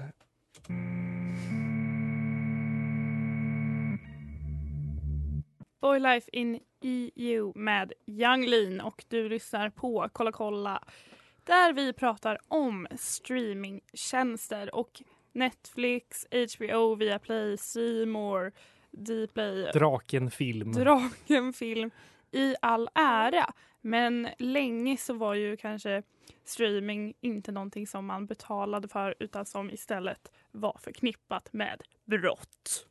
Boy 5.81 5.99
Life 5.99 6.31
in 6.33 6.61
EU 7.15 7.53
med 7.55 7.93
Young 8.07 8.47
Lean 8.47 8.81
och 8.81 9.05
du 9.09 9.29
lyssnar 9.29 9.71
på 9.71 10.09
Kolla 10.13 10.33
kolla 10.33 10.83
där 11.49 11.73
vi 11.73 11.93
pratar 11.93 12.39
om 12.49 12.87
streamingtjänster 12.97 14.75
och 14.75 15.03
Netflix, 15.33 16.27
HBO, 16.31 16.95
Viaplay, 16.95 17.57
C 17.57 17.81
More, 18.07 18.51
Dplay, 18.91 19.71
Draken 19.75 20.31
film. 20.31 20.73
Draken 20.73 21.53
film 21.53 21.91
i 22.33 22.55
all 22.63 22.89
ära. 22.95 23.53
Men 23.81 24.29
länge 24.39 24.97
så 24.97 25.15
var 25.15 25.35
ju 25.35 25.57
kanske 25.57 26.03
streaming 26.45 27.15
inte 27.21 27.53
någonting 27.53 27.87
som 27.87 28.07
man 28.07 28.27
betalade 28.27 28.89
för 28.89 29.15
utan 29.19 29.47
som 29.47 29.71
istället 29.71 30.33
var 30.51 30.79
förknippat 30.83 31.53
med 31.53 31.83
brott. 32.05 32.88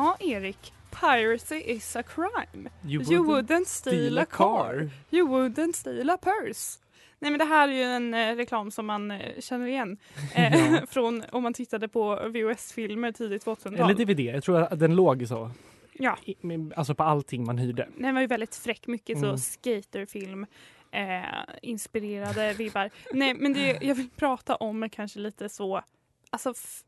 Ja, 0.00 0.16
Erik. 0.20 0.72
Piracy 1.00 1.54
is 1.56 1.96
a 1.96 2.02
crime. 2.02 2.70
You 2.84 3.02
You 3.12 3.24
wouldn't 3.24 3.48
wouldn't 3.48 3.64
steal 3.66 4.18
a 4.18 4.24
car. 4.24 4.90
You 5.10 5.28
wouldn't 5.28 5.72
steal 5.72 6.10
a 6.10 6.18
purse. 6.22 6.78
Nej 7.18 7.30
men 7.30 7.38
det 7.38 7.44
här 7.44 7.68
är 7.68 7.72
ju 7.72 7.82
en 7.82 8.14
eh, 8.14 8.36
reklam 8.36 8.70
som 8.70 8.86
man 8.86 9.10
eh, 9.10 9.40
känner 9.40 9.66
igen 9.66 9.96
eh, 10.34 10.72
Ja. 10.72 10.86
från 10.90 11.22
om 11.32 11.42
man 11.42 11.54
tittade 11.54 11.88
på 11.88 12.14
VHS-filmer 12.28 13.12
tidigt 13.12 13.44
2000-tal. 13.46 13.74
Eller 13.90 13.94
DVD, 14.04 14.20
jag 14.20 14.42
tror 14.44 14.58
att 14.60 14.78
den 14.78 14.96
låg 14.96 15.28
så. 15.28 15.50
Ja. 15.92 16.18
I- 16.24 16.34
med- 16.40 16.72
Alltså 16.76 16.94
på 16.94 17.02
allting 17.02 17.44
man 17.44 17.58
hyrde. 17.58 17.88
Den 17.96 18.14
var 18.14 18.20
ju 18.20 18.26
väldigt 18.26 18.56
fräck, 18.56 18.86
mycket 18.86 19.16
Mm. 19.16 19.30
så 19.38 19.42
skaterfilm 19.42 20.46
eh, 20.90 21.22
inspirerade 21.62 22.52
vibbar. 22.52 22.90
Nej 23.12 23.34
men 23.34 23.52
det 23.52 23.78
jag 23.82 23.94
vill 23.94 24.08
prata 24.16 24.56
om 24.56 24.88
kanske 24.90 25.18
lite 25.18 25.48
så, 25.48 25.82
alltså 26.30 26.50
f- 26.50 26.82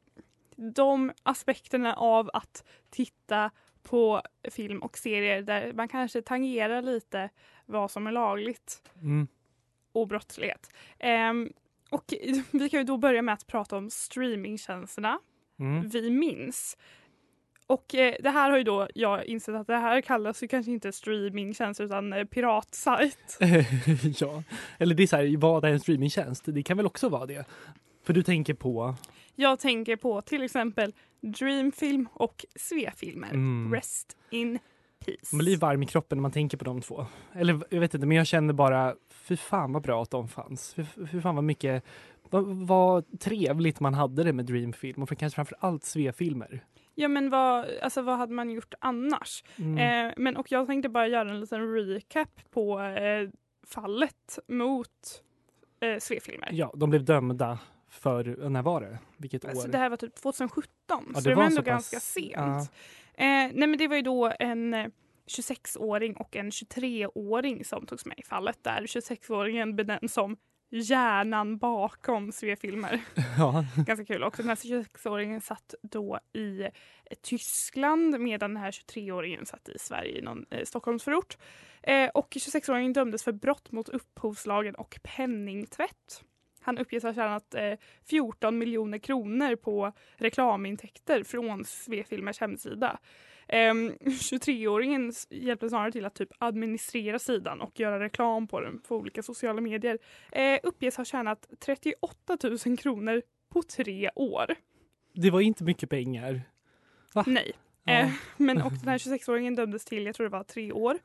de 0.75 1.13
aspekterna 1.23 1.95
av 1.95 2.31
att 2.33 2.65
titta 2.91 3.51
på 3.83 4.23
film 4.51 4.83
och 4.83 4.99
serier 4.99 5.43
där 5.43 5.73
man 5.73 5.89
kanske 5.89 6.23
tangerar 6.23 6.83
lite 6.83 7.29
vad 7.67 7.91
som 7.91 8.07
är 8.07 8.13
lagligt 8.13 8.83
Mm. 9.03 9.27
och 9.93 10.09
brottslighet. 10.09 10.71
Ehm, 10.99 11.53
och 11.91 12.05
vi 12.51 12.69
kan 12.69 12.81
ju 12.81 12.85
då 12.85 12.97
börja 12.97 13.23
med 13.23 13.33
att 13.33 13.47
prata 13.47 13.77
om 13.77 13.91
streamingtjänsterna 13.91 15.19
Mm. 15.59 15.89
vi 15.89 16.11
minns. 16.11 16.77
Och 17.67 17.95
eh, 17.95 18.15
det 18.21 18.31
här 18.31 18.51
har 18.51 18.59
ju 18.59 18.65
då 18.65 18.89
jag 18.95 19.25
insett 19.25 19.55
att 19.55 19.67
det 19.67 19.77
här 19.77 20.01
kallas 20.01 20.43
ju 20.43 20.49
kanske 20.49 20.73
inte 20.73 20.93
streamingtjänst 20.93 21.81
utan 21.81 22.13
eh, 22.13 22.25
piratsajt. 22.25 23.39
ja, 24.21 24.43
eller 24.79 24.95
det 24.95 25.03
är 25.03 25.07
så 25.07 25.17
här, 25.17 25.37
vad 25.37 25.65
är 25.65 25.69
en 25.69 25.81
streamingtjänst? 25.81 26.45
Det 26.47 26.63
kan 26.63 26.77
väl 26.77 26.87
också 26.87 27.09
vara 27.09 27.27
det? 27.27 27.45
För 28.05 28.13
du 28.13 28.23
tänker 28.23 28.55
på... 28.55 28.95
Jag 29.35 29.59
tänker 29.59 29.97
på 29.97 30.23
till 30.23 30.43
exempel 30.43 30.93
Dreamfilm 31.21 32.09
och 32.13 32.45
Svefilmer. 32.55 33.31
Mm. 33.31 33.75
Rest 33.75 34.17
in 34.31 34.59
peace. 35.05 35.37
Man 35.37 35.39
blir 35.39 35.57
varm 35.57 35.83
i 35.83 35.87
kroppen 35.87 36.19
när 36.19 36.23
man 36.23 36.33
tänker 36.33 36.57
på 36.57 36.65
de 36.65 36.81
två. 36.81 37.07
Eller 37.33 37.61
jag 37.69 37.81
vet 37.81 37.95
inte, 37.95 38.07
men 38.07 38.17
jag 38.17 38.27
känner 38.27 38.55
bara, 38.55 38.95
fy 39.11 39.37
fan 39.37 39.73
vad 39.73 39.83
bra 39.83 40.03
att 40.03 40.11
de 40.11 40.29
fanns. 40.29 40.75
Fy, 40.75 40.85
fy 41.11 41.21
fan 41.21 41.35
vad 41.35 41.45
mycket, 41.45 41.85
vad, 42.31 42.45
vad 42.47 43.21
trevligt 43.21 43.81
man 43.81 43.95
hade 43.95 44.25
det 44.25 44.33
med 44.33 44.45
Dreamfilm 44.45 45.03
och 45.03 45.09
för 45.09 45.15
kanske 45.15 45.35
framför 45.35 45.57
allt 45.61 45.85
Svefilmer. 45.85 46.65
Ja 46.95 47.09
men 47.09 47.31
vad, 47.31 47.67
alltså, 47.83 48.03
vad 48.03 48.19
hade 48.19 48.33
man 48.33 48.51
gjort 48.51 48.75
annars? 48.79 49.45
Mm. 49.57 50.09
Eh, 50.09 50.15
men, 50.17 50.37
och 50.37 50.53
jag 50.53 50.67
tänkte 50.67 50.89
bara 50.89 51.07
göra 51.07 51.31
en 51.31 51.41
liten 51.41 51.75
recap 51.75 52.41
på 52.51 52.81
eh, 52.81 53.29
fallet 53.67 54.39
mot 54.49 55.23
eh, 55.81 55.99
Svefilmer. 55.99 56.49
Ja, 56.53 56.73
de 56.77 56.91
blev 56.91 57.05
dömda 57.05 57.59
för, 57.93 58.49
när 58.49 58.63
var 58.63 58.81
det? 58.81 58.99
Vilket 59.17 59.45
Alltså, 59.45 59.69
år? 59.69 59.73
det 59.73 59.79
här 59.79 59.91
var 59.91 59.97
typ 59.97 60.15
2017 60.15 60.69
Ja, 60.89 61.21
så 61.21 61.29
det 61.29 61.35
var 61.35 61.43
ändå 61.45 61.57
så 61.57 61.63
pass- 61.63 61.67
ganska 61.67 62.01
sent. 62.01 62.33
ja. 62.37 62.61
Eh, 63.15 63.25
nej 63.55 63.67
men 63.69 63.79
det 63.79 63.89
var 63.89 63.97
ju 63.97 64.03
då 64.03 64.33
en 64.39 64.75
eh, 64.75 64.87
26-åring 65.27 66.17
och 66.17 66.37
en 66.37 66.51
23-åring 66.51 67.65
som 67.65 67.87
togs 67.87 68.07
med 68.07 68.19
i 68.19 68.23
fallet 68.23 68.59
där 68.63 68.83
26-åringen 68.83 69.75
benämns 69.77 70.13
som 70.13 70.37
hjärnan 70.71 71.59
bakom 71.59 72.33
Svefilmer. 72.33 73.01
Ja. 73.39 73.65
Ganska 73.87 74.05
kul 74.05 74.23
också. 74.23 74.43
Den 74.43 74.49
här 74.49 74.57
26-åringen 74.57 75.41
satt 75.41 75.75
då 75.83 76.19
i 76.33 76.63
eh, 76.63 76.69
Tyskland 77.23 78.21
medan 78.21 78.55
den 78.55 78.63
här 78.63 78.71
23-åringen 78.71 79.45
satt 79.45 79.69
i 79.69 79.79
Sverige 79.79 80.19
i 80.19 80.23
någon 80.23 80.45
eh, 80.51 80.65
Stockholmsförort. 80.65 81.37
Eh, 81.83 82.09
och 82.09 82.31
26-åringen 82.31 82.93
dömdes 82.93 83.25
för 83.25 83.33
brott 83.33 83.73
mot 83.73 83.89
upphovslagen 83.89 84.75
och 84.75 84.99
penningtvätt. 85.03 86.25
Han 86.63 86.79
uppges 86.79 87.03
ha 87.03 87.15
tjänat 87.15 87.55
eh, 87.55 87.73
14 88.09 88.59
miljoner 88.59 88.99
kronor 88.99 89.57
på 89.57 89.93
reklamintäkter 90.17 91.23
från 91.23 91.65
Svefilmers 91.65 92.41
hemsida. 92.41 92.99
Ehm, 93.49 93.93
23-åringen 94.01 95.09
s- 95.09 95.27
hjälpte 95.31 95.69
snarare 95.69 95.93
till 95.93 96.05
att 96.05 96.15
typ 96.15 96.29
administrera 96.39 97.19
sidan 97.19 97.61
och 97.61 97.81
göra 97.81 98.01
reklam 98.01 98.49
på 98.49 98.61
den 98.61 98.79
på 98.79 98.97
olika 98.97 99.23
sociala 99.23 99.61
medier. 99.61 99.99
Eh, 100.33 100.59
uppges 100.63 100.97
ha 100.97 101.05
tjänat 101.05 101.49
38 101.61 102.37
000 102.67 102.77
kronor 102.79 103.23
på 103.53 103.63
tre 103.63 104.11
år. 104.15 104.47
Det 105.15 105.31
var 105.31 105.41
inte 105.41 105.65
mycket 105.65 105.91
pengar. 105.91 106.43
Va? 107.15 107.25
Nej. 107.27 107.53
Ja. 107.85 107.93
Eh, 107.93 108.11
men 108.37 108.63
och 108.63 108.73
den 108.73 108.89
här 108.89 108.99
26-åringen 108.99 109.57
dömdes 109.57 109.85
till, 109.85 110.07
jag 110.07 110.15
tror 110.15 110.25
det 110.27 110.31
var 110.37 110.45
tre 110.45 110.73
år. 110.73 110.99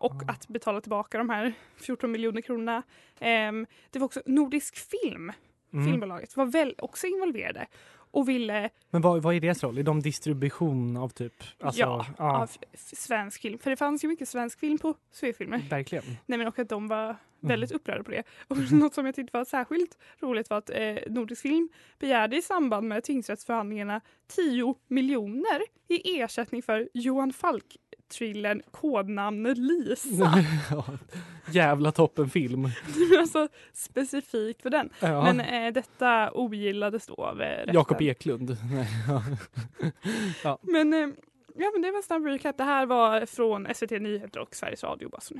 Och 0.00 0.22
att 0.28 0.48
betala 0.48 0.80
tillbaka 0.80 1.18
de 1.18 1.30
här 1.30 1.52
14 1.76 2.12
miljoner 2.12 2.40
kronorna. 2.40 2.82
Ehm, 3.20 3.66
det 3.90 3.98
var 3.98 4.04
också 4.06 4.22
Nordisk 4.26 4.76
Film, 4.76 5.32
Mm. 5.72 5.86
filmbolaget, 5.86 6.36
var 6.36 6.46
väl 6.46 6.74
också 6.78 7.06
involverade 7.06 7.66
och 8.12 8.28
ville 8.28 8.70
Men 8.90 9.02
vad, 9.02 9.22
vad 9.22 9.34
är 9.34 9.40
deras 9.40 9.62
roll? 9.62 9.78
Är 9.78 9.82
de 9.82 10.00
distribution 10.02 10.96
av 10.96 11.08
typ? 11.08 11.32
Alltså, 11.60 11.80
ja, 11.80 12.06
av 12.18 12.50
f- 12.72 12.80
svensk 12.82 13.40
film. 13.42 13.58
För 13.58 13.70
det 13.70 13.76
fanns 13.76 14.04
ju 14.04 14.08
mycket 14.08 14.28
svensk 14.28 14.60
film 14.60 14.78
på 14.78 14.94
Svefilmer. 15.12 15.58
Verkligen. 15.70 16.04
Nej 16.26 16.38
men 16.38 16.46
och 16.48 16.58
att 16.58 16.68
de 16.68 16.88
var 16.88 17.16
väldigt 17.40 17.70
Mm. 17.70 17.76
upprörda 17.76 18.02
på 18.04 18.10
det. 18.10 18.22
Och 18.48 18.56
något 18.72 18.94
som 18.94 19.06
jag 19.06 19.14
tyckte 19.14 19.36
var 19.38 19.44
särskilt 19.44 19.98
roligt 20.20 20.50
var 20.50 20.58
att 20.58 20.70
eh, 20.70 20.96
Nordisk 21.06 21.42
Film 21.42 21.68
begärde 21.98 22.36
i 22.36 22.42
samband 22.42 22.88
med 22.88 23.04
tingsrättsförhandlingarna 23.04 24.00
10 24.26 24.74
miljoner 24.88 25.62
i 25.88 26.20
ersättning 26.20 26.62
för 26.62 26.88
Johan 26.94 27.32
Falk-thrillern 28.10 28.62
Kodnamnet 28.70 29.58
Lisa. 29.58 30.44
Ja, 30.70 30.84
Jävla 31.50 31.92
toppenfilm. 31.92 32.64
alltså 33.20 33.48
specifikt 33.72 34.62
för 34.62 34.70
den. 34.70 34.90
Ja. 35.00 35.22
Men 35.22 35.40
eh, 35.40 35.72
detta 35.72 36.30
ogillades 36.32 37.06
då 37.06 37.14
av 37.14 37.42
eh. 37.42 37.74
Jakob 37.74 38.02
Eklund. 38.02 38.56
Ja. 40.44 40.58
Men, 40.62 40.92
eh, 40.92 41.08
ja, 41.56 41.70
men 41.72 41.82
det 41.82 41.90
var 41.90 41.96
en 41.96 42.02
snabb 42.02 42.26
recap. 42.26 42.56
Det 42.58 42.64
här 42.64 42.86
var 42.86 43.26
från 43.26 43.66
SVT 43.74 43.90
Nyheter 43.90 44.40
och 44.40 44.54
Sveriges 44.54 44.84
Radio. 44.84 45.08
Bara 45.08 45.20
så 45.20 45.34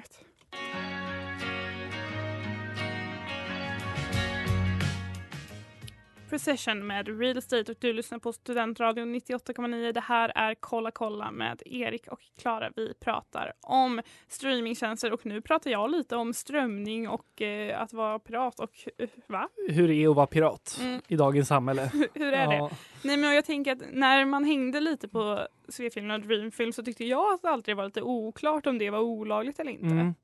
Procession 6.31 6.87
med 6.87 7.21
Real 7.21 7.37
Estate 7.39 7.73
och 7.73 7.79
du 7.81 7.93
lyssnar 7.93 8.19
på 8.19 8.33
Studentradion 8.33 9.15
98,9. 9.15 9.93
Det 9.93 10.01
här 10.01 10.33
är 10.35 10.55
Kolla 10.61 10.91
kolla 10.91 11.31
med 11.31 11.63
Erik 11.67 12.07
och 12.09 12.21
Klara. 12.41 12.71
Vi 12.77 12.95
pratar 13.01 13.53
om 13.61 14.01
streamingtjänster 14.29 15.13
och 15.13 15.27
nu 15.27 15.41
pratar 15.41 15.71
jag 15.71 15.91
lite 15.91 16.17
om 16.17 16.35
strömning 16.35 17.09
och 17.09 17.43
eh, 17.43 17.81
att 17.83 17.93
vara 17.93 18.19
pirat 18.19 18.61
och 18.61 18.71
eh, 18.99 19.09
va? 19.27 19.49
Hur 19.69 19.89
det 19.89 19.95
är 19.95 20.09
att 20.11 20.17
vara 20.17 20.27
pirat 20.27 20.79
Mm. 20.81 21.01
i 21.09 21.17
dagens 21.17 21.49
samhälle. 21.49 21.91
Hur 22.15 22.33
är 22.33 22.53
Ja. 22.53 22.69
det? 22.71 22.77
Nej 23.09 23.17
men 23.17 23.35
jag 23.35 23.45
tänker 23.45 23.73
att 23.73 23.83
när 23.93 24.25
man 24.25 24.45
hängde 24.45 24.81
lite 24.81 25.09
på 25.09 25.47
Svefilm 25.69 26.11
och 26.11 26.21
Dreamfilm 26.21 26.73
så 26.73 26.83
tyckte 26.83 27.05
jag 27.05 27.33
att 27.35 27.43
det 27.43 27.49
alltid 27.49 27.77
var 27.77 27.85
lite 27.85 28.03
oklart 28.03 28.67
om 28.67 28.79
det 28.79 28.91
var 28.91 29.01
olagligt 29.01 29.61
eller 29.61 29.73
inte. 29.73 29.87
Mm. 29.87 30.15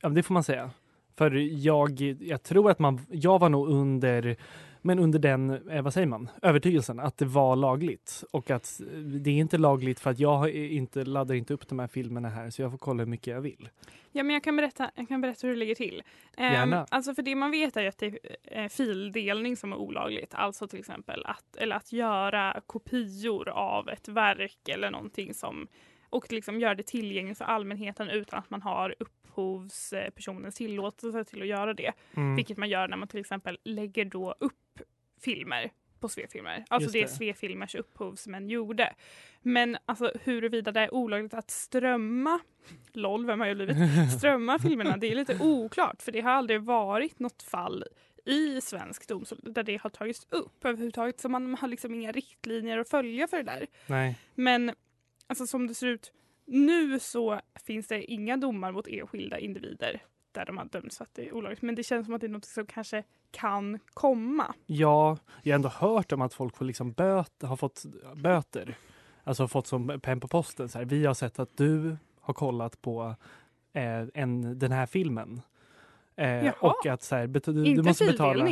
Ja, 0.00 0.08
det 0.08 0.22
får 0.22 0.34
man 0.34 0.44
säga. 0.44 0.70
För 1.18 1.30
jag, 1.64 2.00
jag 2.20 2.42
tror 2.42 2.70
att 2.70 2.78
man, 2.78 3.00
jag 3.10 3.38
var 3.38 3.48
nog 3.48 3.68
under, 3.68 4.36
men 4.82 4.98
under 4.98 5.18
den, 5.18 5.68
eh, 5.68 5.82
vad 5.82 5.94
säger 5.94 6.06
man, 6.06 6.28
övertygelsen 6.42 7.00
att 7.00 7.18
det 7.18 7.24
var 7.24 7.56
lagligt. 7.56 8.24
Och 8.30 8.50
att 8.50 8.80
eh, 8.80 8.98
det 8.98 9.30
är 9.30 9.34
inte 9.34 9.58
lagligt 9.58 10.00
för 10.00 10.10
att 10.10 10.18
jag 10.18 10.36
har 10.36 10.48
inte, 10.48 11.04
laddar 11.04 11.34
inte 11.34 11.54
upp 11.54 11.68
de 11.68 11.78
här 11.78 11.86
filmerna 11.86 12.28
här 12.28 12.50
så 12.50 12.62
jag 12.62 12.70
får 12.70 12.78
kolla 12.78 13.02
hur 13.02 13.10
mycket 13.10 13.26
jag 13.26 13.40
vill. 13.40 13.68
Ja 14.12 14.22
men 14.22 14.34
jag 14.34 14.44
kan 14.44 14.56
berätta, 14.56 14.90
jag 14.94 15.08
kan 15.08 15.20
berätta 15.20 15.46
hur 15.46 15.54
det 15.54 15.58
ligger 15.58 15.74
till. 15.74 16.02
Ehm, 16.36 16.52
Gärna. 16.52 16.86
alltså 16.90 17.14
för 17.14 17.22
det 17.22 17.34
man 17.34 17.50
vet 17.50 17.76
är 17.76 17.88
att 17.88 17.98
det 17.98 18.06
är 18.06 18.62
eh, 18.62 18.68
fildelning 18.68 19.56
som 19.56 19.72
är 19.72 19.76
olagligt. 19.76 20.34
Alltså 20.34 20.68
till 20.68 20.78
exempel 20.78 21.24
att, 21.26 21.56
eller 21.56 21.76
att 21.76 21.92
göra 21.92 22.60
kopior 22.66 23.48
av 23.48 23.88
ett 23.88 24.08
verk 24.08 24.68
eller 24.68 24.90
någonting 24.90 25.34
som 25.34 25.68
och 26.10 26.32
liksom 26.32 26.60
göra 26.60 26.74
det 26.74 26.82
tillgängligt 26.82 27.38
för 27.38 27.44
allmänheten 27.44 28.08
utan 28.08 28.38
att 28.38 28.50
man 28.50 28.62
har 28.62 28.94
upphovspersonens 28.98 30.54
tillåtelse 30.54 31.24
till 31.24 31.42
att 31.42 31.48
göra 31.48 31.74
det. 31.74 31.92
Mm. 32.14 32.36
Vilket 32.36 32.56
man 32.56 32.68
gör 32.68 32.88
när 32.88 32.96
man 32.96 33.08
till 33.08 33.20
exempel 33.20 33.58
lägger 33.64 34.04
då 34.04 34.34
upp 34.38 34.80
filmer 35.20 35.70
på 36.00 36.08
Svefilmer. 36.08 36.64
Alltså 36.68 36.84
Just 36.84 36.92
det, 36.92 37.00
det. 37.00 37.08
Svefilmers 37.08 37.74
upphovsmän 37.74 38.48
gjorde. 38.48 38.94
Men 39.42 39.76
alltså 39.86 40.12
huruvida 40.24 40.72
det 40.72 40.80
är 40.80 40.94
olagligt 40.94 41.34
att 41.34 41.50
strömma, 41.50 42.40
LOL 42.92 43.26
vem 43.26 43.40
har 43.40 43.46
jag 43.46 43.56
blivit, 43.56 43.76
strömma 44.18 44.58
filmerna 44.58 44.96
det 44.96 45.10
är 45.12 45.14
lite 45.14 45.38
oklart 45.40 46.02
för 46.02 46.12
det 46.12 46.20
har 46.20 46.30
aldrig 46.30 46.62
varit 46.62 47.18
något 47.18 47.42
fall 47.42 47.84
i 48.24 48.60
svensk 48.60 49.08
domstol 49.08 49.38
där 49.42 49.62
det 49.62 49.80
har 49.82 49.90
tagits 49.90 50.26
upp 50.30 50.64
överhuvudtaget 50.64 51.20
så 51.20 51.28
man 51.28 51.54
har 51.54 51.68
liksom 51.68 51.94
inga 51.94 52.12
riktlinjer 52.12 52.78
att 52.78 52.88
följa 52.88 53.28
för 53.28 53.36
det 53.36 53.42
där. 53.42 53.66
Nej. 53.86 54.18
Men 54.34 54.72
alltså 55.30 55.46
som 55.46 55.66
det 55.66 55.74
ser 55.74 55.86
ut 55.86 56.12
nu 56.44 56.98
så 56.98 57.40
finns 57.66 57.86
det 57.86 58.04
inga 58.04 58.36
domar 58.36 58.72
mot 58.72 58.86
enskilda 58.88 59.38
individer 59.38 60.02
där 60.32 60.44
de 60.44 60.58
har 60.58 60.64
dömts 60.64 60.98
för 60.98 61.04
att 61.04 61.14
det 61.14 61.28
är 61.28 61.34
olagligt. 61.34 61.62
Men 61.62 61.74
det 61.74 61.82
känns 61.82 62.06
som 62.06 62.14
att 62.14 62.20
det 62.20 62.26
är 62.26 62.28
något 62.28 62.44
som 62.44 62.66
kanske 62.66 63.04
kan 63.30 63.78
komma. 63.94 64.54
Ja, 64.66 65.18
jag 65.42 65.52
har 65.52 65.54
ändå 65.54 65.68
hört 65.68 66.12
om 66.12 66.22
att 66.22 66.34
folk 66.34 66.56
får 66.56 66.64
liksom 66.64 66.92
böt, 66.92 67.42
har 67.42 67.56
fått 67.56 67.84
böter. 68.16 68.74
Alltså 69.24 69.48
fått 69.48 69.66
som 69.66 70.00
pen 70.00 70.20
på 70.20 70.28
posten. 70.28 70.68
Så 70.68 70.78
här, 70.78 70.84
vi 70.84 71.06
har 71.06 71.14
sett 71.14 71.38
att 71.38 71.56
du 71.56 71.96
har 72.20 72.34
kollat 72.34 72.82
på 72.82 73.14
eh, 73.72 74.04
en, 74.14 74.58
den 74.58 74.72
här 74.72 74.86
filmen. 74.86 75.40
Eh, 76.16 76.52
och 76.60 76.86
att 76.86 77.02
så 77.02 77.16
här, 77.16 77.26
bet- 77.26 77.44
du, 77.44 77.64
Inte 77.64 77.82
du 77.82 77.88
måste 77.88 78.06
betala. 78.06 78.50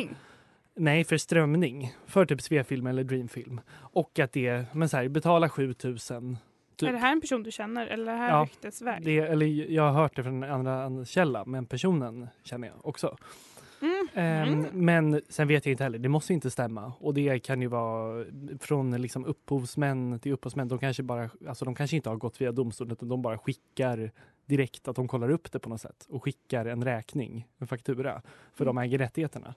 Nej, 0.75 1.05
för 1.05 1.17
strömning. 1.17 1.95
För 2.07 2.27
typ 2.27 2.43
Svefilm 2.43 2.87
eller 2.87 3.05
Dreamfilm. 3.05 3.61
Och 3.71 4.19
att 4.19 4.33
det, 4.33 4.65
men 4.75 4.89
så 4.89 4.97
här, 4.97 5.09
betala 5.09 5.49
7000 5.49 6.37
Typ. 6.79 6.89
Är 6.89 6.93
det 6.93 6.99
här 6.99 7.13
en 7.13 7.21
person 7.21 7.43
du 7.43 7.51
känner 7.51 7.87
eller 7.87 8.13
det 8.13 8.19
här 8.19 8.29
Ja, 8.31 8.43
ryktesväg? 8.45 9.05
Det, 9.05 9.19
eller 9.19 9.47
jag 9.73 9.83
har 9.83 9.93
hört 10.03 10.17
det 10.17 10.23
från 10.23 10.43
en 10.43 10.51
andra, 10.51 10.85
andra 10.85 11.05
källa, 11.05 11.45
men 11.45 11.67
personen 11.67 12.29
känner 12.43 12.69
jag 12.69 12.77
också. 12.87 13.17
Mm. 13.83 14.09
Mm. 14.15 14.67
Men 14.73 15.23
sen 15.29 15.49
vet 15.49 15.67
jag 15.67 15.71
inte 15.73 15.85
heller, 15.85 15.99
det 15.99 16.09
måste 16.09 16.33
inte 16.35 16.51
stämma. 16.51 16.93
Och 17.01 17.15
det 17.15 17.39
kan 17.39 17.63
ju 17.63 17.69
vara 17.69 18.25
från 18.61 19.03
liksom 19.03 19.25
upphovsmän 19.25 20.21
till 20.21 20.33
upphovsmän. 20.33 20.69
De 20.69 20.79
kanske, 20.79 21.03
bara, 21.03 21.31
alltså 21.49 21.65
de 21.65 21.75
kanske 21.75 21.97
inte 21.97 22.09
har 22.09 22.17
gått 22.17 22.41
via 22.41 22.53
domstolen 22.53 22.93
utan 22.93 23.09
de 23.09 23.23
bara 23.23 23.39
skickar 23.39 24.11
direkt 24.47 24.89
att 24.89 24.97
de 24.97 25.09
kollar 25.09 25.31
upp 25.31 25.53
det 25.53 25.59
på 25.59 25.69
något 25.69 25.81
sätt 25.81 26.07
och 26.09 26.25
skickar 26.25 26.67
en 26.67 26.85
räkning, 26.85 27.47
en 27.59 27.67
faktura, 27.67 28.23
för 28.55 28.65
de 28.65 28.79
äger 28.79 28.99
rättigheterna. 28.99 29.55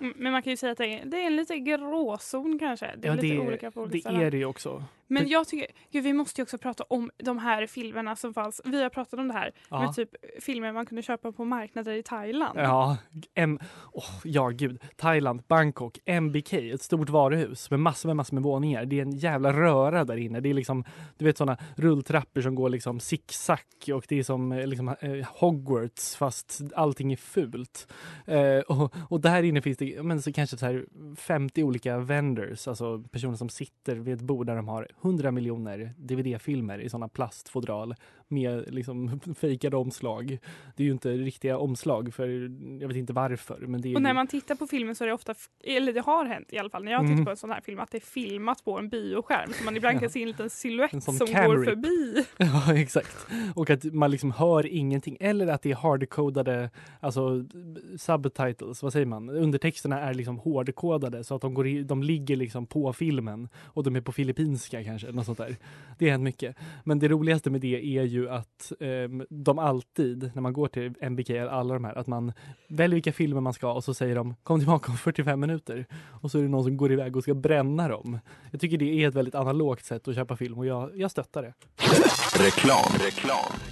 Mm, 0.00 0.12
Men 0.16 0.32
man 0.32 0.42
kan 0.42 0.50
ju 0.50 0.56
säga 0.56 0.72
att 0.72 0.78
det 0.78 0.86
är, 1.00 1.04
det 1.04 1.16
är 1.22 1.26
en 1.26 1.36
lite 1.36 1.58
gråzon 1.58 2.58
kanske. 2.58 2.90
Det 2.96 3.08
är 3.08 3.12
Ja, 3.12 3.22
lite 3.22 3.34
det, 3.34 3.40
olika 3.48 3.70
på 3.70 3.80
olika 3.80 3.92
det 3.96 4.00
ställen. 4.00 4.20
är 4.20 4.30
det 4.30 4.36
ju 4.36 4.44
också. 4.44 4.84
Men 5.10 5.28
jag 5.28 5.48
tycker, 5.48 5.66
gud, 5.90 6.04
vi 6.04 6.12
måste 6.12 6.40
ju 6.40 6.42
också 6.42 6.58
prata 6.58 6.84
om 6.84 7.10
de 7.16 7.38
här 7.38 7.66
filmerna 7.66 8.16
som 8.16 8.34
fanns. 8.34 8.60
Vi 8.64 8.82
har 8.82 8.90
pratat 8.90 9.20
om 9.20 9.28
det 9.28 9.34
här 9.34 9.52
Ja. 9.68 9.80
med 9.82 9.94
typ 9.94 10.10
filmer 10.40 10.72
man 10.72 10.86
kunde 10.86 11.02
köpa 11.02 11.32
på 11.32 11.44
marknader 11.44 11.92
i 11.92 12.02
Thailand. 12.02 12.58
Ja, 12.58 12.96
M 13.34 13.58
oh, 13.92 14.04
ja 14.24 14.48
gud. 14.48 14.82
Thailand, 14.96 15.42
Bangkok, 15.48 15.98
MBK, 16.06 16.52
ett 16.52 16.82
stort 16.82 17.08
varuhus 17.08 17.70
med 17.70 17.80
massor 17.80 18.08
med, 18.08 18.16
massor 18.16 18.34
med 18.34 18.42
våningar. 18.42 18.84
Det 18.84 18.98
är 18.98 19.02
en 19.02 19.16
jävla 19.16 19.52
röra 19.52 20.04
där 20.04 20.16
inne. 20.16 20.40
Det 20.40 20.50
är 20.50 20.54
liksom, 20.54 20.84
du 21.18 21.24
vet 21.24 21.38
sådana 21.38 21.58
rulltrappor 21.76 22.40
som 22.40 22.54
går 22.54 22.68
liksom 22.68 23.00
zigzag 23.00 23.58
och 23.94 24.04
det 24.08 24.18
är 24.18 24.22
som 24.22 24.52
eh, 24.52 24.66
liksom, 24.66 24.88
eh, 25.00 25.26
Hogwarts 25.26 26.16
fast 26.16 26.60
allting 26.74 27.12
är 27.12 27.16
fult. 27.16 27.92
Eh, 28.26 28.58
och, 28.58 28.94
och 29.08 29.20
där 29.20 29.42
inne 29.42 29.62
finns 29.62 29.78
det 29.78 30.02
men 30.02 30.22
så 30.22 30.32
kanske 30.32 30.56
så 30.56 30.66
här 30.66 30.84
50 31.16 31.62
olika 31.62 31.98
vendors, 31.98 32.68
alltså 32.68 33.02
personer 33.10 33.36
som 33.36 33.48
sitter 33.48 33.96
vid 33.96 34.14
ett 34.14 34.20
bord 34.20 34.46
där 34.46 34.56
de 34.56 34.68
har 34.68 34.88
100 35.02 35.30
miljoner 35.30 35.90
DVD-filmer 35.96 36.78
i 36.78 36.88
sådana 36.88 37.08
plastfodral 37.08 37.94
med 38.30 38.74
liksom 38.74 39.20
fejkade 39.40 39.76
omslag. 39.76 40.38
Det 40.76 40.82
är 40.82 40.84
ju 40.84 40.92
inte 40.92 41.12
riktiga 41.12 41.58
omslag 41.58 42.14
för 42.14 42.28
jag 42.80 42.88
vet 42.88 42.96
inte 42.96 43.12
varför. 43.12 43.58
Men 43.66 43.80
det 43.80 43.88
är 43.92 43.94
Och 43.96 44.02
när 44.02 44.14
man 44.14 44.26
tittar 44.26 44.54
på 44.54 44.66
filmen 44.66 44.94
så 44.94 45.04
är 45.04 45.08
det 45.08 45.14
ofta, 45.14 45.34
eller 45.64 45.92
det 45.92 46.00
har 46.00 46.24
hänt 46.24 46.48
i 46.52 46.58
alla 46.58 46.70
fall 46.70 46.84
när 46.84 46.92
jag 46.92 46.98
har 46.98 47.04
tittat 47.04 47.10
Mm. 47.14 47.24
på 47.24 47.30
en 47.30 47.36
sån 47.36 47.50
här 47.50 47.60
film, 47.60 47.80
att 47.80 47.90
det 47.90 47.98
är 47.98 48.00
filmat 48.00 48.64
på 48.64 48.78
en 48.78 48.88
bioskärm. 48.88 49.52
Så 49.52 49.64
man 49.64 49.76
ibland 49.76 50.00
kan 50.00 50.10
se 50.10 50.22
en 50.22 50.28
liten 50.28 50.50
silhuett 50.50 51.02
som 51.04 51.18
går 51.18 51.64
förbi. 51.64 52.24
Ja, 52.38 52.74
exakt. 52.76 53.26
Och 53.54 53.70
att 53.70 53.84
man 53.84 54.10
liksom 54.10 54.30
hör 54.30 54.66
ingenting. 54.66 55.16
Eller 55.20 55.46
att 55.46 55.62
det 55.62 55.70
är 55.70 55.74
hardcodade, 55.76 56.70
alltså 57.00 57.44
subtitles, 57.98 58.82
vad 58.82 58.92
säger 58.92 59.06
man? 59.06 59.28
Undertexterna 59.30 60.00
är 60.00 60.14
liksom 60.14 60.38
hårdkodade 60.38 61.24
så 61.24 61.34
att 61.34 61.40
de, 61.42 61.54
går 61.54 61.66
i, 61.66 61.82
de 61.82 62.02
ligger 62.02 62.36
liksom 62.36 62.66
på 62.66 62.92
filmen 62.92 63.48
och 63.56 63.82
de 63.84 63.96
är 63.96 64.00
på 64.00 64.12
filippinska 64.12 64.84
kanske. 64.84 65.12
Något 65.12 65.26
sånt 65.26 65.38
där. 65.38 65.56
Det 65.98 66.04
har 66.04 66.10
hänt 66.10 66.24
mycket. 66.24 66.56
Men 66.84 66.98
det 66.98 67.08
roligaste 67.08 67.50
med 67.50 67.60
det 67.60 67.98
är 67.98 68.02
ju 68.04 68.19
att 68.28 68.72
ehm, 68.80 69.26
de 69.30 69.58
alltid, 69.58 70.30
när 70.34 70.42
man 70.42 70.52
går 70.52 70.68
till 70.68 70.94
MBK, 71.00 71.30
alla 71.30 71.74
de 71.74 71.84
här, 71.84 71.98
att 71.98 72.06
man 72.06 72.32
väljer 72.68 72.94
vilka 72.94 73.12
filmer 73.12 73.40
man 73.40 73.52
ska 73.52 73.72
och 73.72 73.84
så 73.84 73.94
säger 73.94 74.14
de 74.14 74.34
kom 74.42 74.60
tillbaka 74.60 74.92
om 74.92 74.98
45 74.98 75.40
minuter. 75.40 75.86
Och 76.22 76.30
så 76.30 76.38
är 76.38 76.42
det 76.42 76.48
någon 76.48 76.64
som 76.64 76.76
går 76.76 76.92
iväg 76.92 77.16
och 77.16 77.22
ska 77.22 77.34
bränna 77.34 77.88
dem. 77.88 78.18
Jag 78.50 78.60
tycker 78.60 78.78
det 78.78 79.04
är 79.04 79.08
ett 79.08 79.14
väldigt 79.14 79.34
analogt 79.34 79.84
sätt 79.84 80.08
att 80.08 80.14
köpa 80.14 80.36
film 80.36 80.58
och 80.58 80.66
jag, 80.66 80.90
jag 80.94 81.10
stöttar 81.10 81.42
det. 81.42 81.54
Reklam, 82.44 82.92
reklam. 83.04 83.69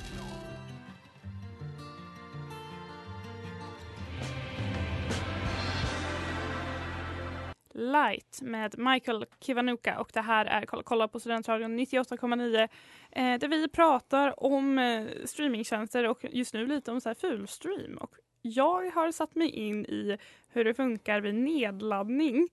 Light 7.79 8.39
med 8.43 8.79
Michael 8.79 9.27
Kiwanuka 9.41 10.01
och 10.01 10.11
det 10.15 10.21
här 10.21 10.45
är 10.47 10.67
Kolla, 10.67 10.83
kolla 10.83 11.09
på 11.09 11.21
Studentradion 11.21 11.79
98,9 11.79 12.69
eh, 13.11 13.39
där 13.39 13.49
vi 13.49 13.69
pratar 13.69 14.45
om 14.45 14.79
eh, 14.79 15.05
streamingtjänster 15.25 16.09
och 16.09 16.25
just 16.31 16.55
nu 16.55 16.67
lite 16.67 16.93
om 16.93 17.01
så 17.01 17.09
här 17.09 17.15
fulstream. 17.15 17.97
Och 17.99 18.15
jag 18.43 18.91
har 18.91 19.13
satt 19.13 19.35
mig 19.35 19.51
in 19.51 19.85
i 19.87 20.19
hur 20.49 20.65
det 20.65 20.75
funkar 20.75 21.21
vid 21.21 21.35
nedladdning. 21.35 22.49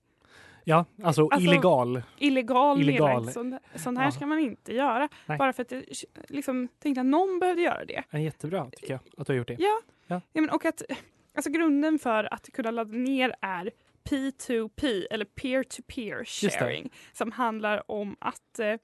Ja, 0.63 0.85
alltså, 1.03 1.21
Alltså, 1.27 1.39
illegal. 1.49 2.01
Illegal, 2.17 2.81
Illegal. 2.81 3.31
Sånt, 3.31 3.55
sånt 3.75 3.97
här 3.97 4.05
Ja. 4.05 4.11
ska 4.11 4.25
man 4.25 4.39
inte 4.39 4.73
göra. 4.73 5.09
Nej. 5.25 5.37
Bara 5.37 5.53
för 5.53 5.61
att 5.61 5.71
jag 5.71 5.83
liksom, 6.27 6.67
tänkte 6.79 7.01
att 7.01 7.07
någon 7.07 7.39
behövde 7.39 7.61
göra 7.61 7.85
det. 7.85 8.03
Ja, 8.09 8.19
jättebra 8.19 8.69
tycker 8.71 8.93
jag 8.93 8.99
att 9.17 9.27
du 9.27 9.33
har 9.33 9.37
gjort 9.37 9.47
det. 9.47 9.55
Ja, 9.59 9.79
Ja. 10.07 10.21
ja 10.33 10.41
men, 10.41 10.49
och 10.49 10.65
att 10.65 10.81
alltså, 11.35 11.51
grunden 11.51 11.99
för 11.99 12.33
att 12.33 12.49
kunna 12.53 12.71
ladda 12.71 12.91
ner 12.97 13.35
är 13.41 13.71
P2P 14.09 15.05
eller 15.11 15.25
peer-to-peer 15.25 16.23
sharing 16.25 16.91
som 17.13 17.31
handlar 17.31 17.91
om 17.91 18.15
att 18.19 18.59
eh, 18.59 18.75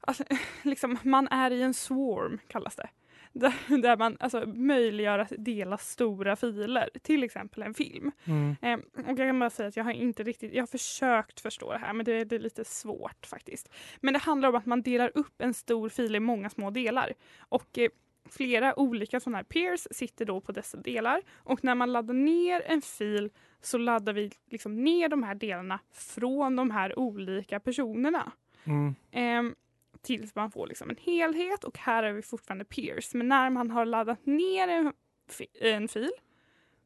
alltså, 0.00 0.24
liksom, 0.62 0.98
man 1.02 1.28
är 1.28 1.50
i 1.50 1.62
en 1.62 1.74
swarm 1.74 2.40
kallas 2.48 2.76
det. 2.76 2.88
Där, 3.38 3.78
där 3.82 3.96
man 3.96 4.16
alltså, 4.20 4.46
möjliggör 4.46 5.18
att 5.18 5.32
dela 5.38 5.78
stora 5.78 6.36
filer, 6.36 6.90
till 7.02 7.22
exempel 7.22 7.62
en 7.62 7.74
film. 7.74 8.12
Mm. 8.24 8.56
Eh, 8.62 8.78
och 9.04 9.08
jag 9.08 9.16
kan 9.16 9.38
bara 9.38 9.50
säga 9.50 9.68
att 9.68 9.76
jag 9.76 9.84
har 9.84 9.92
inte 9.92 10.22
riktigt, 10.22 10.52
jag 10.52 10.62
har 10.62 10.66
försökt 10.66 11.40
förstå 11.40 11.72
det 11.72 11.78
här 11.78 11.92
men 11.92 12.04
det, 12.04 12.24
det 12.24 12.34
är 12.34 12.40
lite 12.40 12.64
svårt 12.64 13.26
faktiskt. 13.26 13.68
Men 14.00 14.14
det 14.14 14.20
handlar 14.20 14.48
om 14.48 14.54
att 14.54 14.66
man 14.66 14.82
delar 14.82 15.12
upp 15.14 15.42
en 15.42 15.54
stor 15.54 15.88
fil 15.88 16.16
i 16.16 16.20
många 16.20 16.50
små 16.50 16.70
delar. 16.70 17.12
Och 17.38 17.78
eh, 17.78 17.88
flera 18.36 18.78
olika 18.78 19.20
sådana 19.20 19.38
här 19.38 19.44
peers 19.44 19.86
sitter 19.90 20.24
då 20.24 20.40
på 20.40 20.52
dessa 20.52 20.76
delar. 20.76 21.22
Och 21.34 21.64
när 21.64 21.74
man 21.74 21.92
laddar 21.92 22.14
ner 22.14 22.62
en 22.66 22.82
fil 22.82 23.30
så 23.60 23.78
laddar 23.78 24.12
vi 24.12 24.32
liksom 24.50 24.84
ner 24.84 25.08
de 25.08 25.22
här 25.22 25.34
delarna 25.34 25.80
från 25.92 26.56
de 26.56 26.70
här 26.70 26.98
olika 26.98 27.60
personerna. 27.60 28.32
Mm. 28.64 28.94
Ehm, 29.10 29.54
tills 30.02 30.34
man 30.34 30.50
får 30.50 30.66
liksom 30.66 30.90
en 30.90 30.96
helhet 31.00 31.64
och 31.64 31.78
här 31.78 32.02
är 32.02 32.12
vi 32.12 32.22
fortfarande 32.22 32.64
peers. 32.64 33.14
Men 33.14 33.28
när 33.28 33.50
man 33.50 33.70
har 33.70 33.84
laddat 33.84 34.26
ner 34.26 34.68
en, 34.68 34.92
fi- 35.30 35.58
en 35.60 35.88
fil 35.88 36.12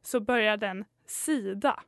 så 0.03 0.21
börjar 0.21 0.57
den 0.57 0.85
sida. 1.07 1.83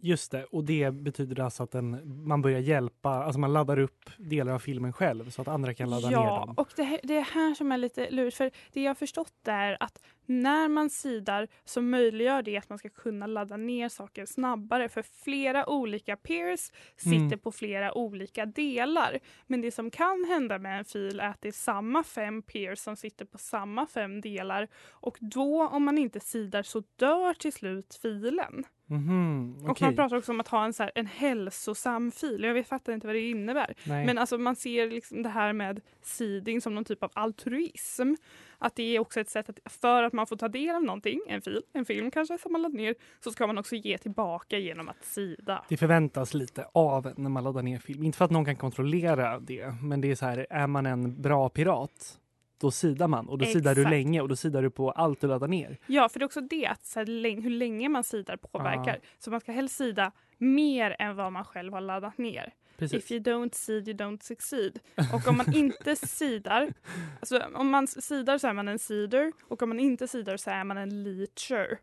Just 0.00 0.30
det, 0.32 0.44
och 0.44 0.64
det 0.64 0.90
betyder 0.94 1.40
alltså 1.40 1.62
att 1.62 1.70
den, 1.70 2.00
man 2.28 2.42
börjar 2.42 2.60
hjälpa, 2.60 3.10
alltså 3.10 3.38
man 3.40 3.52
laddar 3.52 3.78
upp 3.78 4.10
delar 4.18 4.52
av 4.52 4.58
filmen 4.58 4.92
själv 4.92 5.30
så 5.30 5.42
att 5.42 5.48
andra 5.48 5.74
kan 5.74 5.90
ladda 5.90 6.08
ner 6.08 6.16
Ja, 6.16 6.44
dem. 6.46 6.54
och 6.56 6.68
det, 6.76 7.00
det 7.02 7.16
är 7.16 7.22
här 7.34 7.54
som 7.54 7.72
är 7.72 7.78
lite 7.78 8.10
lurigt. 8.10 8.36
För 8.36 8.50
det 8.72 8.82
jag 8.82 8.90
har 8.90 8.94
förstått 8.94 9.32
är 9.48 9.76
att 9.82 10.02
när 10.26 10.68
man 10.68 10.90
sidar 10.90 11.48
så 11.64 11.80
möjliggör 11.82 12.42
det 12.42 12.56
att 12.56 12.68
man 12.68 12.78
ska 12.78 12.88
kunna 12.88 13.26
ladda 13.26 13.56
ner 13.56 13.88
saker 13.88 14.26
snabbare. 14.26 14.88
För 14.88 15.02
flera 15.24 15.68
olika 15.68 16.16
peers 16.16 16.72
sitter 16.96 17.16
Mm. 17.16 17.38
på 17.38 17.52
flera 17.52 17.94
olika 17.98 18.46
delar. 18.46 19.18
Men 19.46 19.60
det 19.60 19.70
som 19.70 19.90
kan 19.90 20.24
hända 20.28 20.58
med 20.58 20.78
en 20.78 20.84
fil 20.84 21.20
är 21.20 21.28
att 21.28 21.42
det 21.42 21.48
är 21.48 21.52
samma 21.52 22.04
fem 22.04 22.42
peers 22.42 22.78
som 22.78 22.96
sitter 22.96 23.24
på 23.24 23.38
samma 23.38 23.86
fem 23.86 24.20
delar. 24.20 24.68
Och 24.90 25.16
då 25.20 25.68
om 25.68 25.84
man 25.84 25.98
inte 25.98 26.20
sidar 26.20 26.62
så 26.62 26.82
dör 26.96 27.34
till 27.34 27.52
slut 27.52 27.98
filen. 28.02 28.64
Mhm, 28.88 29.56
Och 29.64 29.70
okej. 29.70 29.86
man 29.88 29.96
pratar 29.96 30.16
också 30.16 30.32
om 30.32 30.40
att 30.40 30.48
ha 30.48 30.64
en, 30.64 30.72
så 30.72 30.82
här, 30.82 30.92
en 30.94 31.06
hälsosam 31.06 32.10
fil. 32.10 32.42
Jag 32.44 32.54
vet, 32.54 32.68
fattar 32.68 32.92
inte 32.92 33.06
vad 33.06 33.16
det 33.16 33.20
innebär. 33.30 33.74
Nej. 33.86 34.06
Men 34.06 34.18
alltså 34.18 34.38
man 34.38 34.56
ser 34.56 34.90
liksom 34.90 35.22
det 35.22 35.28
här 35.28 35.52
med 35.52 35.80
seeding 36.02 36.60
som 36.60 36.74
någon 36.74 36.84
typ 36.84 37.02
av 37.02 37.10
altruism. 37.14 38.14
Att 38.58 38.74
det 38.74 38.96
är 38.96 39.00
också 39.00 39.20
ett 39.20 39.30
sätt 39.30 39.48
att 39.48 39.72
för 39.72 40.02
att 40.02 40.12
man 40.12 40.26
får 40.26 40.36
ta 40.36 40.48
del 40.48 40.76
av 40.76 40.82
någonting, 40.82 41.20
en 41.28 41.42
fil, 41.42 41.62
en 41.72 41.84
film 41.84 42.10
kanske 42.10 42.38
som 42.38 42.52
man 42.52 42.62
laddar 42.62 42.76
ner, 42.76 42.94
så 43.24 43.30
ska 43.30 43.46
man 43.46 43.58
också 43.58 43.76
ge 43.76 43.98
tillbaka 43.98 44.58
genom 44.58 44.88
att 44.88 45.04
sida. 45.04 45.64
Det 45.68 45.76
förväntas 45.76 46.34
lite 46.34 46.66
av 46.72 47.12
när 47.16 47.30
man 47.30 47.44
laddar 47.44 47.62
ner 47.62 47.78
film. 47.78 48.02
Inte 48.02 48.18
för 48.18 48.24
att 48.24 48.30
någon 48.30 48.44
kan 48.44 48.56
kontrollera 48.56 49.40
det, 49.40 49.74
men 49.82 50.00
det 50.00 50.10
är 50.10 50.14
så 50.14 50.26
här, 50.26 50.46
är 50.50 50.66
man 50.66 50.86
en 50.86 51.22
bra 51.22 51.48
pirat, 51.48 52.20
då 52.60 52.70
sidar 52.70 53.08
man 53.08 53.28
och 53.28 53.38
då 53.38 53.44
sidar 53.44 53.74
du 53.74 53.80
Exakt. 53.80 53.90
länge 53.90 54.20
och 54.20 54.28
då 54.28 54.36
sidar 54.36 54.62
du 54.62 54.70
på 54.70 54.90
allt 54.90 55.20
du 55.20 55.26
laddar 55.26 55.48
ner. 55.48 55.78
Ja, 55.86 56.08
för 56.08 56.18
det 56.18 56.22
är 56.22 56.26
också 56.26 56.40
det 56.40 56.66
att 56.66 56.86
så 56.86 56.98
här, 56.98 57.40
hur 57.40 57.50
länge 57.50 57.88
man 57.88 58.04
sidar 58.04 58.36
påverkar. 58.36 58.98
Ja. 59.02 59.08
Så 59.18 59.30
man 59.30 59.40
ska 59.40 59.52
helst 59.52 59.76
sida 59.76 60.12
mer 60.38 60.96
än 60.98 61.16
vad 61.16 61.32
man 61.32 61.44
själv 61.44 61.72
har 61.72 61.80
laddat 61.80 62.18
ner. 62.18 62.54
Precis. 62.78 63.04
If 63.04 63.10
you 63.10 63.20
don't 63.20 63.54
seed 63.54 63.88
you 63.88 63.96
don't 63.96 64.22
succeed. 64.22 64.78
Och 65.14 65.28
om 65.28 65.36
man 65.36 65.54
inte 65.54 65.96
sidar, 66.06 66.72
alltså 67.20 67.42
om 67.54 67.70
man 67.70 67.86
sidar 67.86 68.38
så 68.38 68.48
är 68.48 68.52
man 68.52 68.68
en 68.68 68.78
seeder 68.78 69.32
och 69.48 69.62
om 69.62 69.68
man 69.68 69.80
inte 69.80 70.08
sidar 70.08 70.36
så 70.36 70.50
är 70.50 70.64
man 70.64 70.76
en 70.78 71.02
leacher. 71.02 71.78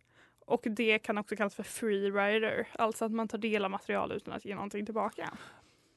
Och 0.46 0.62
det 0.64 1.00
kan 1.00 1.18
också 1.18 1.36
kallas 1.36 1.56
för 1.56 1.64
freerider, 1.64 2.68
alltså 2.76 3.06
att 3.06 3.12
man 3.12 3.28
tar 3.28 3.38
del 3.38 3.66
av 3.66 3.72
material 3.72 4.12
utan 4.12 4.34
att 4.34 4.46
ge 4.46 4.56
någonting 4.56 4.86
tillbaka. 4.86 5.30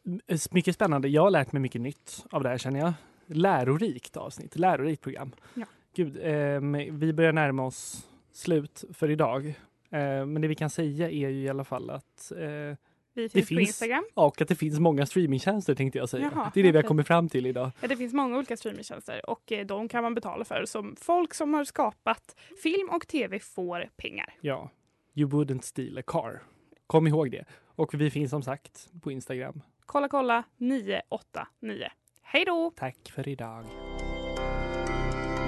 M- 0.07 0.21
Mycket 0.51 0.75
spännande. 0.75 1.09
Jag 1.09 1.23
har 1.23 1.31
lärt 1.31 1.53
mig 1.53 1.63
mycket 1.63 1.81
nytt 1.81 2.25
av 2.31 2.43
det 2.43 2.49
här 2.49 2.59
känner 2.59 2.81
jag. 2.81 2.93
Lärorikt 3.27 4.17
avsnitt, 4.17 4.57
lärorikt 4.57 5.03
program. 5.03 5.33
Ja. 5.55 5.67
Gud, 5.97 6.19
ehm, 6.23 6.99
vi 6.99 7.13
börjar 7.13 7.33
närma 7.33 7.67
oss 7.67 8.09
slut 8.33 8.85
för 8.93 9.11
idag. 9.11 9.47
Eh, 9.91 10.27
men 10.27 10.41
det 10.43 10.49
vi 10.49 10.55
kan 10.55 10.71
säga 10.71 11.11
är 11.11 11.29
ju 11.29 11.43
i 11.43 11.49
alla 11.49 11.65
fall 11.65 11.91
att 11.91 12.33
eh, 12.37 12.77
Vi 13.17 13.23
det 13.23 13.29
finns 13.29 13.45
på 13.45 13.49
finns 13.49 13.69
Instagram. 13.69 14.05
och 14.15 14.41
att 14.41 14.49
det 14.49 14.55
finns 14.55 14.79
många 14.81 15.07
streamingtjänster 15.07 15.75
tänkte 15.75 15.99
jag 15.99 16.09
säga. 16.09 16.31
Jaha, 16.35 16.51
det 16.55 16.61
är 16.61 16.65
det 16.65 16.71
vi 16.73 16.79
har 16.79 16.83
kommit 16.83 17.07
fram 17.07 17.29
till 17.29 17.47
idag. 17.47 17.71
Ja, 17.81 17.89
det 17.89 17.97
finns 17.97 18.15
många 18.15 18.37
olika 18.37 18.57
streamingtjänster 18.57 19.31
och 19.31 19.53
eh, 19.53 19.67
de 19.67 19.89
kan 19.89 20.03
man 20.03 20.15
betala 20.15 20.45
för. 20.45 20.65
Som 20.67 20.97
folk 21.01 21.35
som 21.35 21.55
har 21.55 21.65
skapat 21.65 22.37
film 22.63 22.89
och 22.91 23.07
tv 23.09 23.39
får 23.39 23.89
pengar. 23.97 24.35
Ja, 24.41 24.71
you 25.15 25.31
wouldn't 25.31 25.63
steal 25.63 25.99
a 25.99 26.03
car. 26.07 26.43
Kom 26.87 27.07
ihåg 27.07 27.31
det. 27.31 27.45
Och 27.67 27.95
vi 27.95 28.11
finns 28.11 28.31
som 28.31 28.43
sagt 28.43 28.89
på 29.03 29.11
Instagram. 29.13 29.63
Kolla 29.87 30.09
kolla 30.09 30.45
989. 30.57 31.89
Hej 32.23 32.45
då! 32.45 32.73
Tack 32.77 33.11
för 33.15 33.29
idag. 33.29 33.65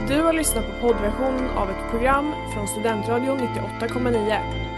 Du 0.08 0.22
har 0.22 0.32
lyssnat 0.32 0.66
på 0.66 0.72
poddversion 0.80 1.48
av 1.48 1.70
ett 1.70 1.90
program 1.90 2.32
från 2.54 2.68
Studentradion 2.68 3.38
98,9. 3.38 4.77